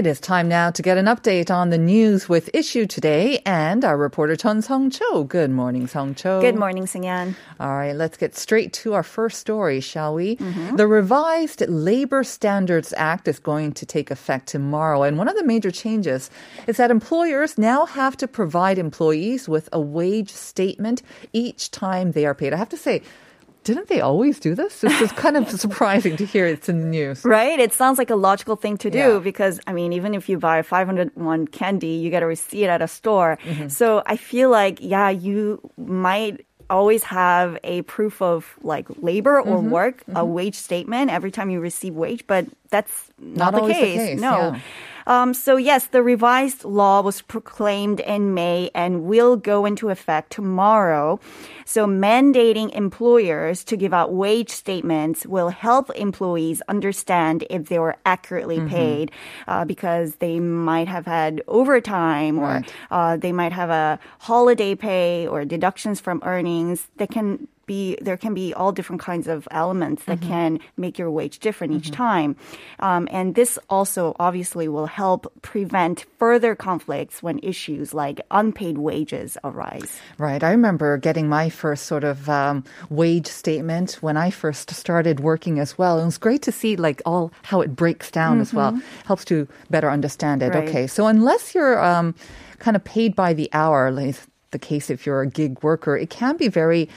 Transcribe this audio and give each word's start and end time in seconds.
It 0.00 0.06
is 0.06 0.18
time 0.18 0.48
now 0.48 0.70
to 0.70 0.80
get 0.80 0.96
an 0.96 1.04
update 1.04 1.50
on 1.50 1.68
the 1.68 1.76
news 1.76 2.26
with 2.26 2.48
Issue 2.54 2.86
Today 2.86 3.42
and 3.44 3.84
our 3.84 3.98
reporter 3.98 4.34
Chun 4.34 4.62
Song 4.62 4.88
Cho. 4.88 5.24
Good 5.24 5.50
morning, 5.50 5.86
Song 5.86 6.14
Cho. 6.14 6.40
Good 6.40 6.56
morning, 6.56 6.84
Sungyan. 6.84 7.34
All 7.60 7.76
right, 7.76 7.94
let's 7.94 8.16
get 8.16 8.34
straight 8.34 8.72
to 8.80 8.94
our 8.94 9.02
first 9.02 9.38
story, 9.38 9.78
shall 9.80 10.14
we? 10.14 10.36
Mm-hmm. 10.36 10.76
The 10.76 10.86
revised 10.86 11.68
Labor 11.68 12.24
Standards 12.24 12.94
Act 12.96 13.28
is 13.28 13.38
going 13.38 13.72
to 13.72 13.84
take 13.84 14.10
effect 14.10 14.46
tomorrow, 14.46 15.02
and 15.02 15.18
one 15.18 15.28
of 15.28 15.36
the 15.36 15.44
major 15.44 15.70
changes 15.70 16.30
is 16.66 16.78
that 16.78 16.90
employers 16.90 17.58
now 17.58 17.84
have 17.84 18.16
to 18.16 18.26
provide 18.26 18.78
employees 18.78 19.50
with 19.50 19.68
a 19.70 19.78
wage 19.82 20.32
statement 20.32 21.02
each 21.34 21.70
time 21.70 22.12
they 22.12 22.24
are 22.24 22.34
paid. 22.34 22.54
I 22.54 22.56
have 22.56 22.70
to 22.70 22.78
say, 22.78 23.02
didn't 23.64 23.88
they 23.88 24.00
always 24.00 24.40
do 24.40 24.54
this? 24.54 24.80
This 24.80 25.00
is 25.00 25.12
kind 25.12 25.36
of 25.36 25.48
surprising 25.64 26.16
to 26.16 26.24
hear 26.24 26.46
it's 26.46 26.68
in 26.68 26.80
the 26.80 26.86
news. 26.86 27.24
Right? 27.24 27.58
It 27.60 27.72
sounds 27.72 27.98
like 27.98 28.10
a 28.10 28.16
logical 28.16 28.56
thing 28.56 28.76
to 28.78 28.90
do 28.90 28.98
Yeah. 28.98 29.18
because, 29.18 29.60
I 29.66 29.72
mean, 29.72 29.92
even 29.92 30.14
if 30.14 30.28
you 30.28 30.38
buy 30.38 30.62
501 30.62 31.46
candy, 31.48 31.88
you 31.88 32.10
get 32.10 32.22
a 32.22 32.26
receipt 32.26 32.66
at 32.68 32.80
a 32.82 32.88
store. 32.88 33.38
Mm-hmm. 33.44 33.68
So 33.68 34.02
I 34.06 34.16
feel 34.16 34.50
like, 34.50 34.78
yeah, 34.80 35.10
you 35.10 35.60
might 35.76 36.46
always 36.70 37.02
have 37.02 37.58
a 37.64 37.82
proof 37.82 38.22
of 38.22 38.56
like 38.62 38.86
labor 39.02 39.40
or 39.40 39.58
Mm-hmm. 39.58 39.70
work, 39.70 40.04
a 40.14 40.24
wage 40.24 40.54
statement 40.54 41.10
every 41.10 41.30
time 41.32 41.50
you 41.50 41.58
receive 41.60 41.94
wage, 41.94 42.24
but 42.28 42.46
that's 42.70 43.10
Not 43.18 43.36
not, 43.36 43.54
the, 43.54 43.60
always 43.62 43.76
the 43.76 43.82
case. 43.82 43.98
case, 43.98 44.20
No. 44.20 44.30
yeah. 44.52 44.60
Um, 45.06 45.34
so 45.34 45.56
yes, 45.56 45.86
the 45.86 46.02
revised 46.02 46.64
law 46.64 47.00
was 47.02 47.22
proclaimed 47.22 48.00
in 48.00 48.34
May 48.34 48.70
and 48.74 49.04
will 49.04 49.36
go 49.36 49.64
into 49.66 49.88
effect 49.90 50.30
tomorrow. 50.32 51.18
So 51.64 51.86
mandating 51.86 52.74
employers 52.74 53.64
to 53.64 53.76
give 53.76 53.92
out 53.94 54.12
wage 54.12 54.50
statements 54.50 55.26
will 55.26 55.48
help 55.50 55.90
employees 55.90 56.62
understand 56.68 57.44
if 57.50 57.68
they 57.68 57.78
were 57.78 57.96
accurately 58.04 58.58
Mm-hmm. 58.58 58.68
paid, 58.68 59.10
uh, 59.46 59.64
because 59.64 60.16
they 60.16 60.40
might 60.40 60.88
have 60.88 61.06
had 61.06 61.42
overtime 61.46 62.38
or 62.38 62.48
Right. 62.60 62.72
uh, 62.90 63.16
they 63.16 63.32
might 63.32 63.52
have 63.52 63.70
a 63.70 63.98
holiday 64.18 64.74
pay 64.74 65.26
or 65.26 65.44
deductions 65.44 66.00
from 66.00 66.20
earnings 66.24 66.88
that 66.96 67.10
can 67.10 67.46
be 67.70 67.82
there 68.06 68.20
can 68.24 68.34
be 68.42 68.48
all 68.58 68.72
different 68.78 69.02
kinds 69.10 69.26
of 69.34 69.38
elements 69.62 70.02
that 70.08 70.20
can 70.30 70.50
make 70.84 70.94
your 71.00 71.10
wage 71.18 71.36
different 71.46 71.70
each 71.78 71.90
time 72.06 72.30
um, 72.88 73.02
and 73.18 73.26
this 73.40 73.52
also 73.76 74.02
obviously 74.26 74.66
will 74.74 74.90
help 75.02 75.20
prevent 75.50 75.96
further 76.18 76.52
conflicts 76.68 77.16
when 77.26 77.36
issues 77.52 77.86
like 78.02 78.18
unpaid 78.40 78.76
wages 78.88 79.30
arise 79.44 79.92
Right. 80.18 80.42
I 80.42 80.50
remember 80.50 80.98
getting 80.98 81.28
my 81.28 81.48
first 81.48 81.86
sort 81.86 82.04
of 82.04 82.28
um, 82.28 82.64
wage 82.90 83.26
statement 83.26 83.98
when 84.00 84.16
I 84.16 84.30
first 84.30 84.70
started 84.74 85.20
working 85.20 85.58
as 85.58 85.78
well. 85.78 85.98
It 85.98 86.04
was 86.04 86.18
great 86.18 86.42
to 86.42 86.52
see 86.52 86.76
like 86.76 87.00
all 87.06 87.32
how 87.42 87.60
it 87.60 87.74
breaks 87.74 88.10
down 88.10 88.40
as 88.40 88.52
well. 88.52 88.80
Helps 89.06 89.24
to 89.26 89.48
better 89.70 89.90
understand 89.90 90.42
it. 90.42 90.50
Right. 90.54 90.68
Okay. 90.68 90.86
So 90.86 91.06
unless 91.06 91.54
you're 91.54 91.82
um, 91.82 92.14
kind 92.58 92.76
of 92.76 92.84
paid 92.84 93.16
by 93.16 93.32
the 93.32 93.48
hour, 93.52 93.90
like 93.90 94.16
the 94.50 94.58
case 94.58 94.90
if 94.90 95.06
you're 95.06 95.22
a 95.22 95.26
gig 95.26 95.62
worker, 95.62 95.96
it 95.96 96.10
can 96.10 96.36
be 96.36 96.48
very 96.48 96.88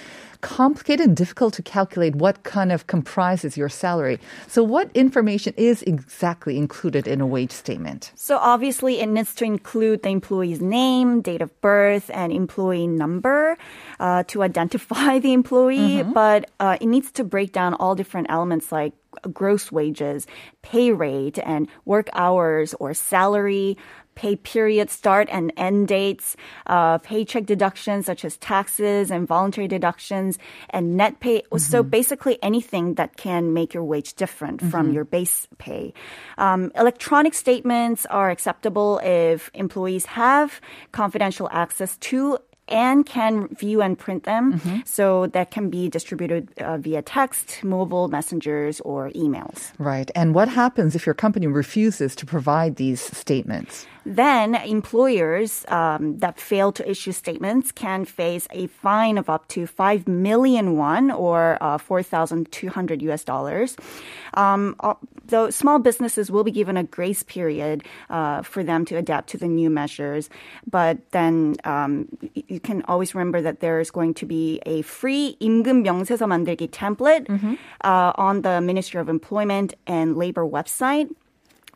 complicated 0.44 1.08
and 1.08 1.16
difficult 1.16 1.54
to 1.54 1.64
calculate 1.64 2.16
what 2.16 2.44
kind 2.44 2.72
of 2.72 2.86
comprises 2.86 3.56
your 3.56 3.70
salary. 3.70 4.20
So 4.48 4.62
what 4.62 4.92
information 4.94 5.54
is 5.56 5.82
exactly 5.84 6.58
included 6.58 7.08
in 7.08 7.22
a 7.22 7.26
wage 7.26 7.52
statement? 7.52 8.12
So 8.16 8.38
obviously, 8.38 9.00
it 9.00 9.08
needs 9.08 9.34
to 9.36 9.46
include 9.46 10.04
the 10.04 10.10
employee's 10.10 10.62
name, 10.62 11.22
date 11.22 11.42
of 11.42 11.50
birth, 11.62 12.12
and 12.14 12.32
employee 12.34 12.88
number 12.88 13.58
uh, 14.00 14.24
to 14.28 14.44
identify 14.44 15.20
the 15.20 15.32
employee. 15.34 16.04
But 16.04 16.52
uh, 16.60 16.78
it 16.82 16.88
needs 16.88 17.12
to 17.14 17.24
break 17.24 17.54
down 17.54 17.74
all 17.76 17.96
different 17.96 18.28
elements 18.30 18.72
like 18.72 18.94
gross 19.32 19.72
wages, 19.72 20.28
pay 20.62 20.92
rate, 20.92 21.40
and 21.40 21.68
work 21.86 22.10
hours 22.14 22.74
or 22.80 22.94
salary. 22.94 23.78
Pay 24.16 24.36
period 24.38 24.90
start 24.90 25.28
and 25.32 25.52
end 25.58 25.88
dates, 25.88 26.36
uh, 26.68 26.98
paycheck 27.00 27.46
deductions 27.46 28.06
such 28.06 28.24
as 28.26 28.38
taxes 28.38 29.12
and 29.12 29.28
voluntary 29.28 29.68
deductions, 29.68 30.40
and 30.70 30.98
net 30.98 31.20
pay. 31.20 31.44
So 31.58 31.84
basically 31.84 32.38
anything 32.44 32.96
that 32.96 33.18
can 33.18 33.54
make 33.54 33.74
your 33.74 33.84
wage 33.84 34.14
different 34.16 34.62
from 34.62 34.92
your 34.94 35.06
base 35.06 35.48
pay. 35.58 35.94
Um, 36.38 36.72
electronic 36.76 37.34
statements 37.34 38.06
are 38.08 38.30
acceptable 38.30 39.00
if 39.04 39.50
employees 39.54 40.06
have 40.06 40.62
confidential 40.92 41.50
access 41.52 41.98
to 41.98 42.38
and 42.70 43.06
can 43.06 43.48
view 43.56 43.82
and 43.82 44.00
print 44.00 44.24
them. 44.24 44.60
So 44.86 45.28
that 45.28 45.52
can 45.52 45.70
be 45.70 45.90
distributed 45.90 46.50
uh, 46.60 46.78
via 46.78 47.02
text, 47.02 47.64
mobile 47.64 48.08
messengers, 48.08 48.80
or 48.82 49.10
emails. 49.12 49.72
Right. 49.78 50.10
And 50.16 50.34
what 50.34 50.48
happens 50.48 50.96
if 50.96 51.06
your 51.06 51.16
company 51.16 51.48
refuses 51.48 52.16
to 52.16 52.26
provide 52.26 52.78
these 52.78 53.02
statements? 53.02 53.86
Then 54.07 54.55
employers 54.55 55.67
um, 55.69 56.17
that 56.21 56.41
fail 56.41 56.73
to 56.73 56.83
issue 56.89 57.13
statements 57.13 57.73
can 57.73 58.07
face 58.07 58.49
a 58.53 58.67
fine 58.69 59.19
of 59.19 59.29
up 59.29 59.47
to 59.49 59.67
five 59.67 60.09
million 60.09 60.79
won 60.81 61.11
or 61.11 61.59
uh, 61.61 61.77
four 61.77 62.03
thousand 62.03 62.51
two 62.51 62.71
hundred 62.73 63.03
U.S. 63.03 63.23
dollars. 63.23 63.77
Um, 64.33 64.77
uh, 64.81 64.95
though 65.29 65.51
small 65.51 65.79
businesses 65.79 66.31
will 66.31 66.45
be 66.45 66.51
given 66.51 66.79
a 66.79 66.85
grace 66.85 67.23
period 67.23 67.85
uh, 68.09 68.41
for 68.41 68.65
them 68.65 68.87
to 68.87 68.97
adapt 68.97 69.29
to 69.31 69.37
the 69.37 69.49
new 69.49 69.69
measures, 69.69 70.31
but 70.65 70.97
then 71.11 71.57
um, 71.65 72.09
y- 72.23 72.45
you 72.49 72.61
can 72.61 72.81
always 72.89 73.15
remember 73.15 73.43
that 73.43 73.61
there 73.61 73.79
is 73.79 73.91
going 73.91 74.15
to 74.15 74.25
be 74.25 74.59
a 74.65 74.81
free 74.83 75.37
임금 75.43 75.85
명세서 75.85 76.25
만들기 76.27 76.71
template 76.73 77.29
uh, 77.85 78.13
on 78.17 78.41
the 78.41 78.61
Ministry 78.63 79.01
of 79.01 79.11
Employment 79.11 79.75
and 79.87 80.17
Labor 80.17 80.47
website. 80.49 81.09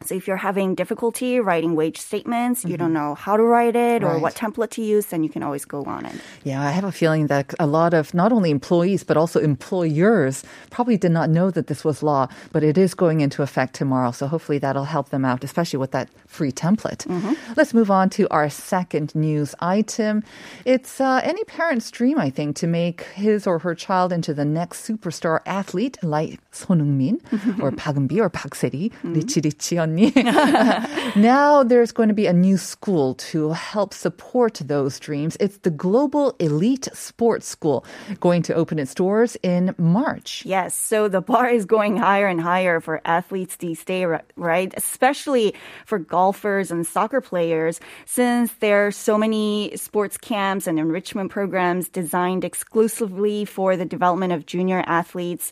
So 0.06 0.16
if 0.16 0.28
you're 0.28 0.38
having 0.38 0.76
difficulty 0.76 1.40
writing 1.40 1.76
wage 1.76 1.98
statements, 1.98 2.62
mm-hmm. 2.62 2.70
you 2.72 2.78
don't 2.78 2.94
mm-hmm. 2.94 3.10
know 3.10 3.16
how 3.16 3.36
to 3.36 3.44
write 3.44 3.76
it 3.76 4.04
right. 4.04 4.16
or 4.16 4.20
what 4.20 4.36
template 4.36 4.70
to 4.72 4.82
use, 4.84 5.08
then 5.08 5.24
you 5.24 5.30
can 5.30 5.42
always 5.42 5.66
go 5.66 5.84
on 5.86 6.06
it. 6.06 6.16
Yeah, 6.44 6.62
I 6.62 6.72
have 6.72 6.84
a 6.84 6.92
feeling 6.92 7.28
that 7.28 7.54
a 7.60 7.66
lot 7.66 7.94
of 7.94 8.14
not 8.14 8.32
only 8.32 8.52
employees 8.52 9.04
but 9.04 9.18
also 9.18 9.40
employers 9.40 10.44
probably 10.70 10.98
did 10.98 11.12
not 11.12 11.30
know 11.30 11.50
that 11.52 11.68
this 11.68 11.84
was 11.84 12.04
law, 12.04 12.28
but 12.52 12.64
it 12.64 12.78
is 12.78 12.94
going 12.94 13.22
into 13.22 13.42
effect 13.42 13.74
tomorrow. 13.74 14.12
So 14.12 14.28
hopefully 14.28 14.60
that'll 14.60 14.86
help 14.86 15.10
them 15.10 15.26
out, 15.26 15.44
especially 15.44 15.80
with 15.80 15.92
that 15.92 16.10
free 16.28 16.52
template. 16.52 17.08
Mm-hmm. 17.08 17.54
Let's 17.56 17.74
move 17.74 17.90
on 17.90 18.10
to 18.12 18.28
our 18.30 18.50
second 18.50 19.16
news 19.16 19.56
item. 19.60 20.24
It's 20.66 21.02
uh, 21.02 21.22
any 21.24 21.44
parent's 21.46 21.90
dream, 21.90 22.20
I 22.20 22.30
think, 22.30 22.56
to 22.58 22.68
make 22.68 23.02
his 23.16 23.48
or 23.48 23.60
her 23.60 23.74
child 23.74 24.14
into 24.14 24.34
the 24.34 24.46
next 24.46 24.88
superstar 24.88 25.40
athlete 25.46 25.98
like 26.04 26.40
Son 26.52 26.80
Heung-min 26.80 27.22
or 27.62 27.72
Park 27.72 27.96
Eun-bi 27.96 28.20
or 28.20 28.30
Park 28.30 28.54
Se-ri, 28.54 28.90
mm-hmm. 28.90 29.14
언니. 29.88 30.12
now 31.16 31.64
there's 31.64 31.92
going 31.92 32.10
to 32.10 32.16
be 32.16 32.28
a 32.28 32.34
new 32.34 32.58
school 32.58 33.16
to 33.16 33.52
help 33.52 33.94
support 33.94 34.62
those 34.66 35.00
dreams. 35.00 35.38
It's 35.40 35.58
the 35.60 35.70
Global 35.70 36.36
Elite 36.40 36.88
Sports 36.94 37.48
School 37.48 37.86
going 38.20 38.42
to 38.44 38.54
open 38.54 38.80
its 38.80 38.94
doors 38.94 39.38
in 39.44 39.74
March. 39.78 40.44
Yes, 40.46 40.76
so 40.76 41.08
the 41.08 41.22
bar 41.22 41.50
is 41.50 41.66
going 41.66 41.98
higher 41.98 42.28
and 42.28 42.42
higher 42.42 42.80
for 42.80 43.02
athletes 43.06 43.58
these 43.58 43.84
days, 43.84 44.08
right? 44.36 44.74
Especially 44.76 45.54
for 45.86 46.00
golfers 46.00 46.72
and 46.72 46.86
soccer 46.86 47.22
players, 47.22 47.80
since 48.06 48.52
there 48.60 48.88
are 48.88 48.92
so 48.92 49.18
many 49.18 49.76
sports 49.76 50.18
camps 50.18 50.68
and 50.68 50.80
enrichment 50.80 51.32
programs 51.32 51.90
designed 51.90 52.44
exclusively 52.44 53.46
for 53.46 53.76
the 53.76 53.86
development 53.86 54.34
of 54.34 54.46
junior 54.46 54.84
athletes. 54.86 55.52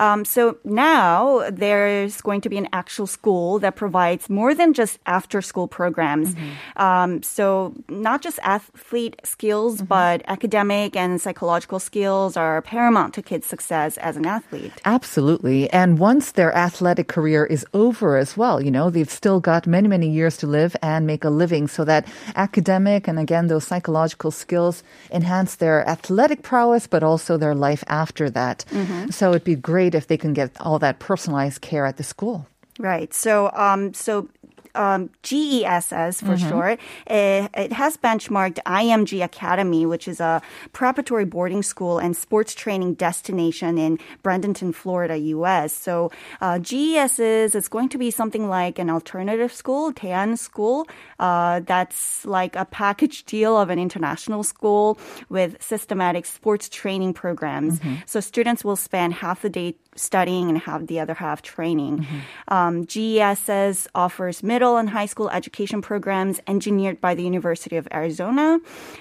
Um, 0.00 0.24
so 0.24 0.56
now 0.64 1.44
there's 1.52 2.20
going 2.22 2.40
to 2.40 2.48
be 2.48 2.56
an 2.56 2.68
actual 2.72 3.06
school 3.06 3.60
that 3.60 3.76
provides 3.76 4.30
more 4.30 4.54
than 4.54 4.72
just 4.72 4.98
after 5.04 5.42
school 5.42 5.68
programs. 5.68 6.34
Um, 6.76 7.22
so 7.22 7.74
not 7.88 8.22
just 8.22 8.38
athlete 8.42 9.20
skills, 9.24 9.82
but 9.82 10.22
academic 10.26 10.96
and 10.96 11.20
psychological 11.20 11.78
skills 11.78 12.36
are 12.36 12.62
paramount 12.62 13.12
to 13.14 13.22
kids' 13.22 13.46
success 13.46 13.98
as 13.98 14.16
an 14.16 14.24
athlete. 14.24 14.72
Absolutely. 14.86 15.68
And 15.70 15.98
once 15.98 16.32
their 16.32 16.52
athletic 16.56 17.08
career 17.08 17.44
is 17.44 17.66
over 17.74 18.16
as 18.16 18.38
well, 18.38 18.56
you 18.64 18.70
know, 18.70 18.88
they've 18.88 19.10
still 19.10 19.38
got 19.38 19.66
many, 19.66 19.86
many 19.86 20.08
years 20.08 20.38
to 20.38 20.46
live 20.46 20.74
and 20.80 21.06
make 21.06 21.24
a 21.24 21.30
living 21.30 21.68
so 21.68 21.84
that 21.84 22.08
academic 22.36 23.06
and 23.06 23.18
again, 23.18 23.48
those 23.48 23.66
psychological 23.66 24.30
skills 24.30 24.82
enhance 25.10 25.56
their 25.56 25.86
athletic 25.86 26.40
prowess, 26.40 26.86
but 26.86 27.02
also 27.02 27.36
their 27.36 27.54
life 27.54 27.84
after 27.86 28.30
that. 28.30 28.64
So 29.12 29.30
it'd 29.30 29.44
be 29.44 29.56
great 29.56 29.89
if 29.94 30.06
they 30.06 30.16
can 30.16 30.32
get 30.32 30.58
all 30.60 30.78
that 30.78 30.98
personalized 30.98 31.60
care 31.60 31.86
at 31.86 31.96
the 31.96 32.04
school. 32.04 32.46
Right. 32.78 33.12
So, 33.12 33.50
um, 33.54 33.92
so. 33.94 34.28
Um, 34.74 35.10
GESS 35.22 36.20
for 36.20 36.36
short. 36.36 36.78
It, 37.06 37.50
it 37.54 37.72
has 37.72 37.96
benchmarked 37.96 38.58
IMG 38.66 39.22
Academy, 39.24 39.86
which 39.86 40.06
is 40.06 40.20
a 40.20 40.42
preparatory 40.72 41.24
boarding 41.24 41.62
school 41.62 41.98
and 41.98 42.16
sports 42.16 42.54
training 42.54 42.94
destination 42.94 43.78
in 43.78 43.98
Bradenton, 44.22 44.74
Florida, 44.74 45.16
U.S. 45.16 45.72
So 45.72 46.10
uh, 46.40 46.58
GESS 46.58 47.54
is 47.54 47.68
going 47.68 47.88
to 47.90 47.98
be 47.98 48.10
something 48.10 48.48
like 48.48 48.78
an 48.78 48.90
alternative 48.90 49.52
school, 49.52 49.92
Daean 49.92 50.36
school. 50.36 50.86
Uh, 51.18 51.60
that's 51.60 52.24
like 52.24 52.54
a 52.56 52.64
package 52.64 53.24
deal 53.24 53.56
of 53.56 53.70
an 53.70 53.78
international 53.78 54.42
school 54.42 54.98
with 55.28 55.60
systematic 55.62 56.26
sports 56.26 56.68
training 56.68 57.14
programs. 57.14 57.80
So 58.06 58.20
students 58.20 58.64
will 58.64 58.76
spend 58.76 59.14
half 59.14 59.42
the 59.42 59.50
day 59.50 59.74
studying 59.96 60.48
and 60.48 60.58
have 60.58 60.86
the 60.86 61.00
other 61.00 61.14
half 61.14 61.42
training. 61.42 62.06
Um, 62.48 62.86
GESS 62.86 63.88
offers 63.94 64.42
middle 64.42 64.59
and 64.76 64.90
high 64.90 65.06
school 65.06 65.28
education 65.30 65.82
programs 65.82 66.40
engineered 66.46 67.00
by 67.00 67.14
the 67.14 67.22
University 67.22 67.76
of 67.76 67.88
Arizona. 67.92 68.58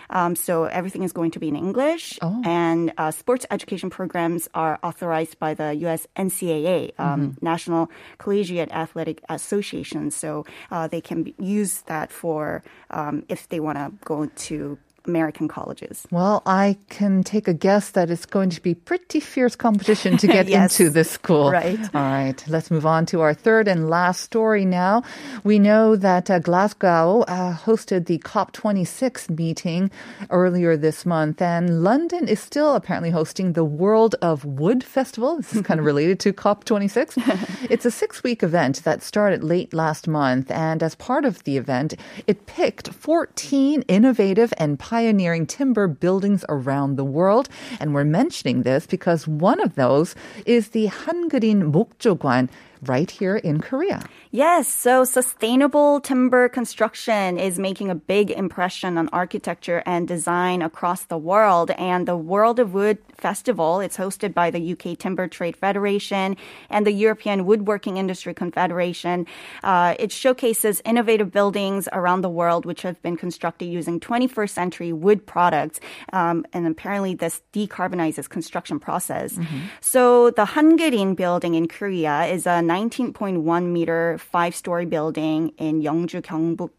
Um, 0.10 0.36
so 0.36 0.66
everything 0.66 1.04
is 1.04 1.12
going 1.12 1.32
to 1.32 1.40
be 1.40 1.48
in 1.48 1.56
English. 1.56 2.20
And 2.46 2.94
uh, 2.98 3.12
sports 3.12 3.46
education 3.52 3.90
programs 3.90 4.48
are 4.54 4.80
authorized 4.84 5.40
by 5.40 5.54
the 5.54 5.74
U.S. 5.86 6.08
NCAA, 6.16 6.94
um, 7.00 7.38
National 7.42 7.90
Collegiate 8.18 8.72
Athletic 8.72 9.22
Association. 9.30 10.12
So 10.12 10.46
uh, 10.72 10.88
they 10.88 11.02
can 11.02 11.24
be, 11.24 11.36
use 11.40 11.82
that 11.88 12.12
for 12.12 12.64
um, 12.90 13.24
if 13.30 13.48
they 13.50 13.60
want 13.60 13.78
to 13.78 13.92
go 14.06 14.26
to 14.26 14.78
American 15.10 15.48
colleges. 15.48 16.06
Well, 16.12 16.42
I 16.46 16.78
can 16.90 17.24
take 17.24 17.48
a 17.48 17.54
guess 17.68 17.86
that 17.98 18.10
it's 18.14 18.26
going 18.26 18.50
to 18.52 18.62
be 18.62 18.74
pretty 18.76 19.20
fierce 19.20 19.56
competition 19.56 20.18
to 20.18 20.28
get 20.28 20.48
Yes. 20.56 20.80
into 20.80 20.90
this 20.90 21.10
school. 21.10 21.52
Right. 21.52 21.80
All 21.94 22.02
right. 22.02 22.40
Let's 22.48 22.70
move 22.72 22.86
on 22.86 23.06
to 23.12 23.22
our 23.22 23.34
third 23.34 23.68
and 23.68 23.90
last 23.90 24.22
story 24.22 24.66
now. 24.66 25.04
We 25.44 25.58
know 25.60 25.96
that 25.96 26.30
uh, 26.30 26.40
Glasgow 26.40 27.22
uh, 27.28 27.58
hosted 27.58 28.06
the 28.06 28.20
COP26 28.20 29.30
meeting 29.38 29.90
earlier 30.30 30.78
this 30.78 31.06
month, 31.06 31.42
and 31.42 31.84
London 31.84 32.28
is 32.28 32.40
still 32.40 32.76
apparently 32.76 33.10
hosting 33.10 33.54
the 33.54 33.66
World 33.66 34.16
of 34.22 34.46
Wood 34.46 34.84
Festival. 34.84 35.38
This 35.38 35.56
is 35.56 35.62
kind 35.64 35.80
of 35.80 35.86
related 35.94 36.20
to 36.22 36.34
COP26. 36.34 37.68
it's 37.70 37.86
a 37.86 37.92
six 37.92 38.24
week 38.24 38.44
event 38.44 38.84
that 38.84 39.02
started 39.02 39.44
late 39.44 39.74
last 39.74 40.08
month, 40.08 40.52
and 40.52 40.84
as 40.84 40.96
part 40.96 41.26
of 41.26 41.44
the 41.44 41.58
event, 41.58 41.96
it 42.28 42.46
picked 42.46 42.94
14 42.94 43.82
innovative 43.88 44.54
and 44.58 44.78
pioneering 44.78 44.99
pioneering 45.00 45.46
timber 45.46 45.88
buildings 45.88 46.44
around 46.50 46.98
the 46.98 47.06
world. 47.06 47.48
And 47.80 47.94
we're 47.94 48.04
mentioning 48.04 48.64
this 48.64 48.86
because 48.86 49.30
one 49.30 49.62
of 49.62 49.76
those 49.76 50.14
is 50.46 50.70
the 50.70 50.88
Hangurin 50.88 51.72
Mokjoguan 51.72 52.50
right 52.84 53.10
here 53.10 53.36
in 53.36 53.62
Korea. 53.62 54.04
Yes, 54.32 54.68
so 54.68 55.04
sustainable 55.04 56.00
timber 56.00 56.48
construction 56.50 57.40
is 57.40 57.58
making 57.58 57.90
a 57.90 57.96
big 57.96 58.30
impression 58.30 58.98
on 58.98 59.10
architecture 59.12 59.82
and 59.86 60.08
design 60.08 60.62
across 60.62 61.06
the 61.06 61.18
world. 61.18 61.72
And 61.72 62.08
the 62.08 62.16
World 62.16 62.60
of 62.60 62.74
Wood 62.74 63.00
Festival, 63.18 63.80
it's 63.80 63.98
hosted 63.98 64.34
by 64.34 64.52
the 64.52 64.74
UK 64.74 64.98
Timber 64.98 65.28
Trade 65.28 65.58
Federation 65.58 66.38
and 66.70 66.86
the 66.86 66.92
European 66.92 67.46
Woodworking 67.46 67.98
Industry 67.98 68.34
Confederation. 68.34 69.26
Uh, 69.64 69.96
it 70.00 70.12
showcases 70.12 70.82
innovative 70.86 71.32
buildings 71.32 71.90
around 71.92 72.22
the 72.22 72.30
world 72.30 72.66
which 72.66 72.84
have 72.84 73.02
been 73.02 73.18
constructed 73.18 73.66
using 73.66 74.00
21st 74.00 74.50
century 74.52 74.94
wood 74.94 75.26
products. 75.26 75.80
Um, 76.14 76.46
and 76.54 76.68
apparently 76.68 77.16
this 77.16 77.42
decarbonizes 77.52 78.30
construction 78.30 78.80
process. 78.80 79.40
So 79.82 80.32
the 80.32 80.46
Hangerin 80.46 81.16
building 81.16 81.56
in 81.56 81.68
Korea 81.68 82.26
is 82.26 82.46
a 82.46 82.62
19.1 82.70 83.72
meter 83.72 84.20
five 84.20 84.54
story 84.54 84.86
building 84.86 85.50
in 85.58 85.82
Yeongju, 85.82 86.22
Gyeongbuk. 86.22 86.70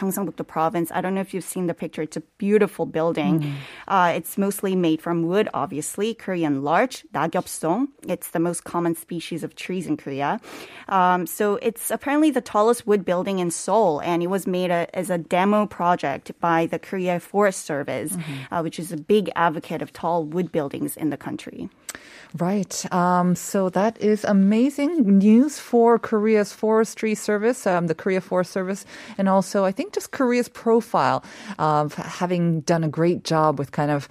Gyeongsangbuk-do 0.00 0.44
province. 0.44 0.90
I 0.92 1.00
don't 1.00 1.14
know 1.14 1.20
if 1.20 1.34
you've 1.34 1.44
seen 1.44 1.66
the 1.66 1.74
picture. 1.74 2.02
It's 2.02 2.16
a 2.16 2.22
beautiful 2.38 2.86
building. 2.86 3.40
Mm. 3.40 3.54
Uh, 3.88 4.12
it's 4.16 4.38
mostly 4.38 4.74
made 4.74 5.02
from 5.02 5.22
wood, 5.24 5.48
obviously. 5.54 6.14
Korean 6.14 6.62
larch, 6.62 7.04
nagyopsong. 7.12 7.88
It's 8.08 8.30
the 8.30 8.40
most 8.40 8.64
common 8.64 8.94
species 8.94 9.44
of 9.44 9.54
trees 9.54 9.86
in 9.86 9.96
Korea. 9.96 10.40
Um, 10.88 11.26
so 11.26 11.56
it's 11.56 11.90
apparently 11.90 12.30
the 12.30 12.40
tallest 12.40 12.86
wood 12.86 13.04
building 13.04 13.38
in 13.38 13.50
Seoul, 13.50 14.00
and 14.00 14.22
it 14.22 14.28
was 14.28 14.46
made 14.46 14.70
a, 14.70 14.88
as 14.96 15.10
a 15.10 15.18
demo 15.18 15.66
project 15.66 16.32
by 16.40 16.66
the 16.66 16.78
Korea 16.78 17.20
Forest 17.20 17.64
Service, 17.64 18.12
mm-hmm. 18.12 18.54
uh, 18.54 18.62
which 18.62 18.78
is 18.78 18.92
a 18.92 18.96
big 18.96 19.30
advocate 19.36 19.82
of 19.82 19.92
tall 19.92 20.24
wood 20.24 20.50
buildings 20.50 20.96
in 20.96 21.10
the 21.10 21.16
country. 21.16 21.68
Right. 22.38 22.86
Um, 22.92 23.34
so 23.34 23.70
that 23.70 24.00
is 24.00 24.24
amazing 24.24 25.18
news 25.18 25.58
for 25.58 25.98
Korea's 25.98 26.52
Forestry 26.52 27.14
Service, 27.16 27.66
um, 27.66 27.88
the 27.88 27.94
Korea 27.94 28.20
Forest 28.20 28.52
Service, 28.52 28.86
and 29.18 29.28
also 29.28 29.64
I 29.64 29.72
think 29.72 29.89
just 29.92 30.10
Korea's 30.12 30.48
profile 30.48 31.22
of 31.58 31.94
having 31.94 32.60
done 32.62 32.84
a 32.84 32.88
great 32.88 33.24
job 33.24 33.58
with 33.58 33.72
kind 33.72 33.90
of 33.90 34.08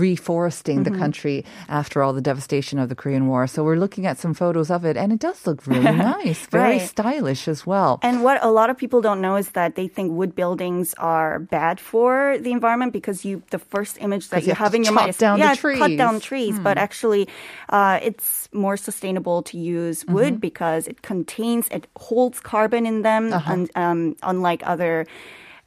reforesting 0.00 0.84
the 0.84 0.90
country 0.90 1.44
after 1.68 2.02
all 2.02 2.12
the 2.12 2.20
devastation 2.20 2.78
of 2.78 2.88
the 2.88 2.94
Korean 2.94 3.26
War. 3.26 3.46
So 3.46 3.64
we're 3.64 3.76
looking 3.76 4.06
at 4.06 4.18
some 4.18 4.34
photos 4.34 4.70
of 4.70 4.84
it, 4.84 4.96
and 4.96 5.12
it 5.12 5.18
does 5.18 5.46
look 5.46 5.66
really 5.66 5.84
nice, 5.96 6.46
very 6.46 6.78
Right. 6.78 6.82
stylish 6.82 7.48
as 7.48 7.64
well. 7.66 7.98
And 8.02 8.22
what 8.22 8.42
a 8.44 8.50
lot 8.50 8.70
of 8.70 8.76
people 8.76 9.00
don't 9.00 9.20
know 9.20 9.36
is 9.36 9.50
that 9.50 9.74
they 9.76 9.88
think 9.88 10.12
wood 10.12 10.34
buildings 10.34 10.94
are 10.98 11.38
bad 11.38 11.78
for 11.80 12.36
the 12.40 12.52
environment 12.52 12.92
because 12.92 13.24
you 13.24 13.42
the 13.50 13.58
first 13.58 13.96
image 14.00 14.28
that 14.30 14.42
you 14.42 14.48
you 14.48 14.54
have 14.54 14.66
have 14.66 14.74
in 14.74 14.82
your 14.84 14.92
mind 14.92 15.10
is 15.10 15.16
down 15.18 15.38
yeah, 15.38 15.54
cut. 15.54 15.90
Hmm. 15.90 15.96
down 15.96 16.20
trees. 16.20 16.58
But 16.58 16.76
actually, 16.78 17.28
uh, 17.68 17.98
it's 18.02 18.48
more 18.52 18.76
sustainable 18.76 19.42
to 19.50 19.56
use 19.58 20.04
wood 20.06 20.26
Mm-hmm. 20.26 20.48
because 20.50 20.88
it 20.88 21.02
contains 21.02 21.68
it 21.70 21.86
holds 21.96 22.40
carbon 22.40 22.82
in 22.86 23.02
them, 23.02 23.32
Uh-huh. 23.32 23.52
and 23.52 23.70
um, 23.76 24.16
unlike 24.22 24.62
other. 24.66 25.06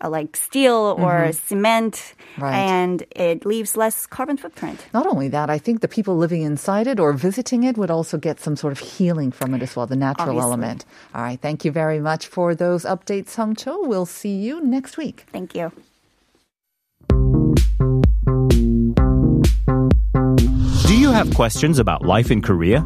Uh, 0.02 0.10
like 0.10 0.38
steel 0.38 0.96
or 0.98 1.34
cement, 1.34 1.96
Mm-hmm. 2.36 2.44
Right. 2.44 2.56
and 2.56 3.04
it 3.16 3.44
leaves 3.46 3.76
less 3.76 4.06
carbon 4.08 4.38
footprint. 4.38 4.80
Not 4.94 5.06
only 5.08 5.28
that, 5.30 5.50
I 5.50 5.58
think 5.58 5.82
the 5.82 5.90
people 5.90 6.16
living 6.16 6.42
inside 6.44 6.88
it 6.88 7.00
or 7.02 7.12
visiting 7.12 7.64
it 7.64 7.76
would 7.78 7.92
also 7.92 8.18
get 8.18 8.40
some 8.40 8.56
sort 8.56 8.72
of 8.72 8.80
healing 8.80 9.30
from 9.32 9.54
it 9.56 9.62
as 9.62 9.76
well, 9.76 9.88
the 9.88 9.98
natural 9.98 10.30
Obviously. 10.30 10.48
element. 10.48 10.86
All 11.14 11.22
right. 11.24 11.42
Thank 11.42 11.66
you 11.66 11.72
very 11.74 12.00
much 12.00 12.28
for 12.28 12.56
those 12.56 12.86
updates, 12.86 13.30
Sung 13.30 13.56
Cho. 13.56 13.82
We'll 13.84 14.06
see 14.06 14.36
you 14.38 14.62
next 14.64 14.96
week. 14.96 15.26
Thank 15.34 15.54
you. 15.56 15.72
Do 20.88 20.96
you 20.98 21.12
have 21.12 21.34
questions 21.34 21.78
about 21.80 22.06
life 22.06 22.32
in 22.32 22.42
Korea? 22.42 22.86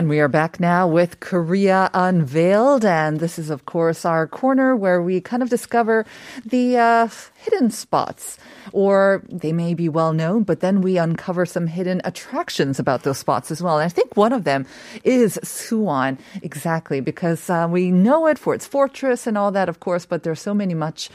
And 0.00 0.08
we 0.08 0.20
are 0.20 0.28
back 0.28 0.58
now 0.58 0.88
with 0.88 1.20
Korea 1.20 1.90
Unveiled. 1.92 2.86
And 2.86 3.20
this 3.20 3.38
is, 3.38 3.50
of 3.50 3.66
course, 3.66 4.06
our 4.06 4.26
corner 4.26 4.74
where 4.74 5.02
we 5.02 5.20
kind 5.20 5.42
of 5.42 5.50
discover 5.50 6.06
the 6.42 6.78
uh, 6.78 7.08
hidden 7.36 7.70
spots. 7.70 8.38
Or 8.72 9.22
they 9.28 9.52
may 9.52 9.74
be 9.74 9.90
well 9.90 10.14
known, 10.14 10.44
but 10.44 10.60
then 10.60 10.80
we 10.80 10.96
uncover 10.96 11.44
some 11.44 11.66
hidden 11.66 12.00
attractions 12.02 12.78
about 12.78 13.02
those 13.02 13.18
spots 13.18 13.50
as 13.50 13.62
well. 13.62 13.78
And 13.78 13.84
I 13.84 13.90
think 13.90 14.16
one 14.16 14.32
of 14.32 14.44
them 14.44 14.64
is 15.04 15.38
Suwon, 15.44 16.16
exactly, 16.40 17.00
because 17.00 17.50
uh, 17.50 17.68
we 17.70 17.90
know 17.90 18.26
it 18.26 18.38
for 18.38 18.54
its 18.54 18.66
fortress 18.66 19.26
and 19.26 19.36
all 19.36 19.52
that, 19.52 19.68
of 19.68 19.80
course, 19.80 20.06
but 20.06 20.22
there's 20.22 20.40
so 20.40 20.54
many 20.54 20.72
much 20.72 21.10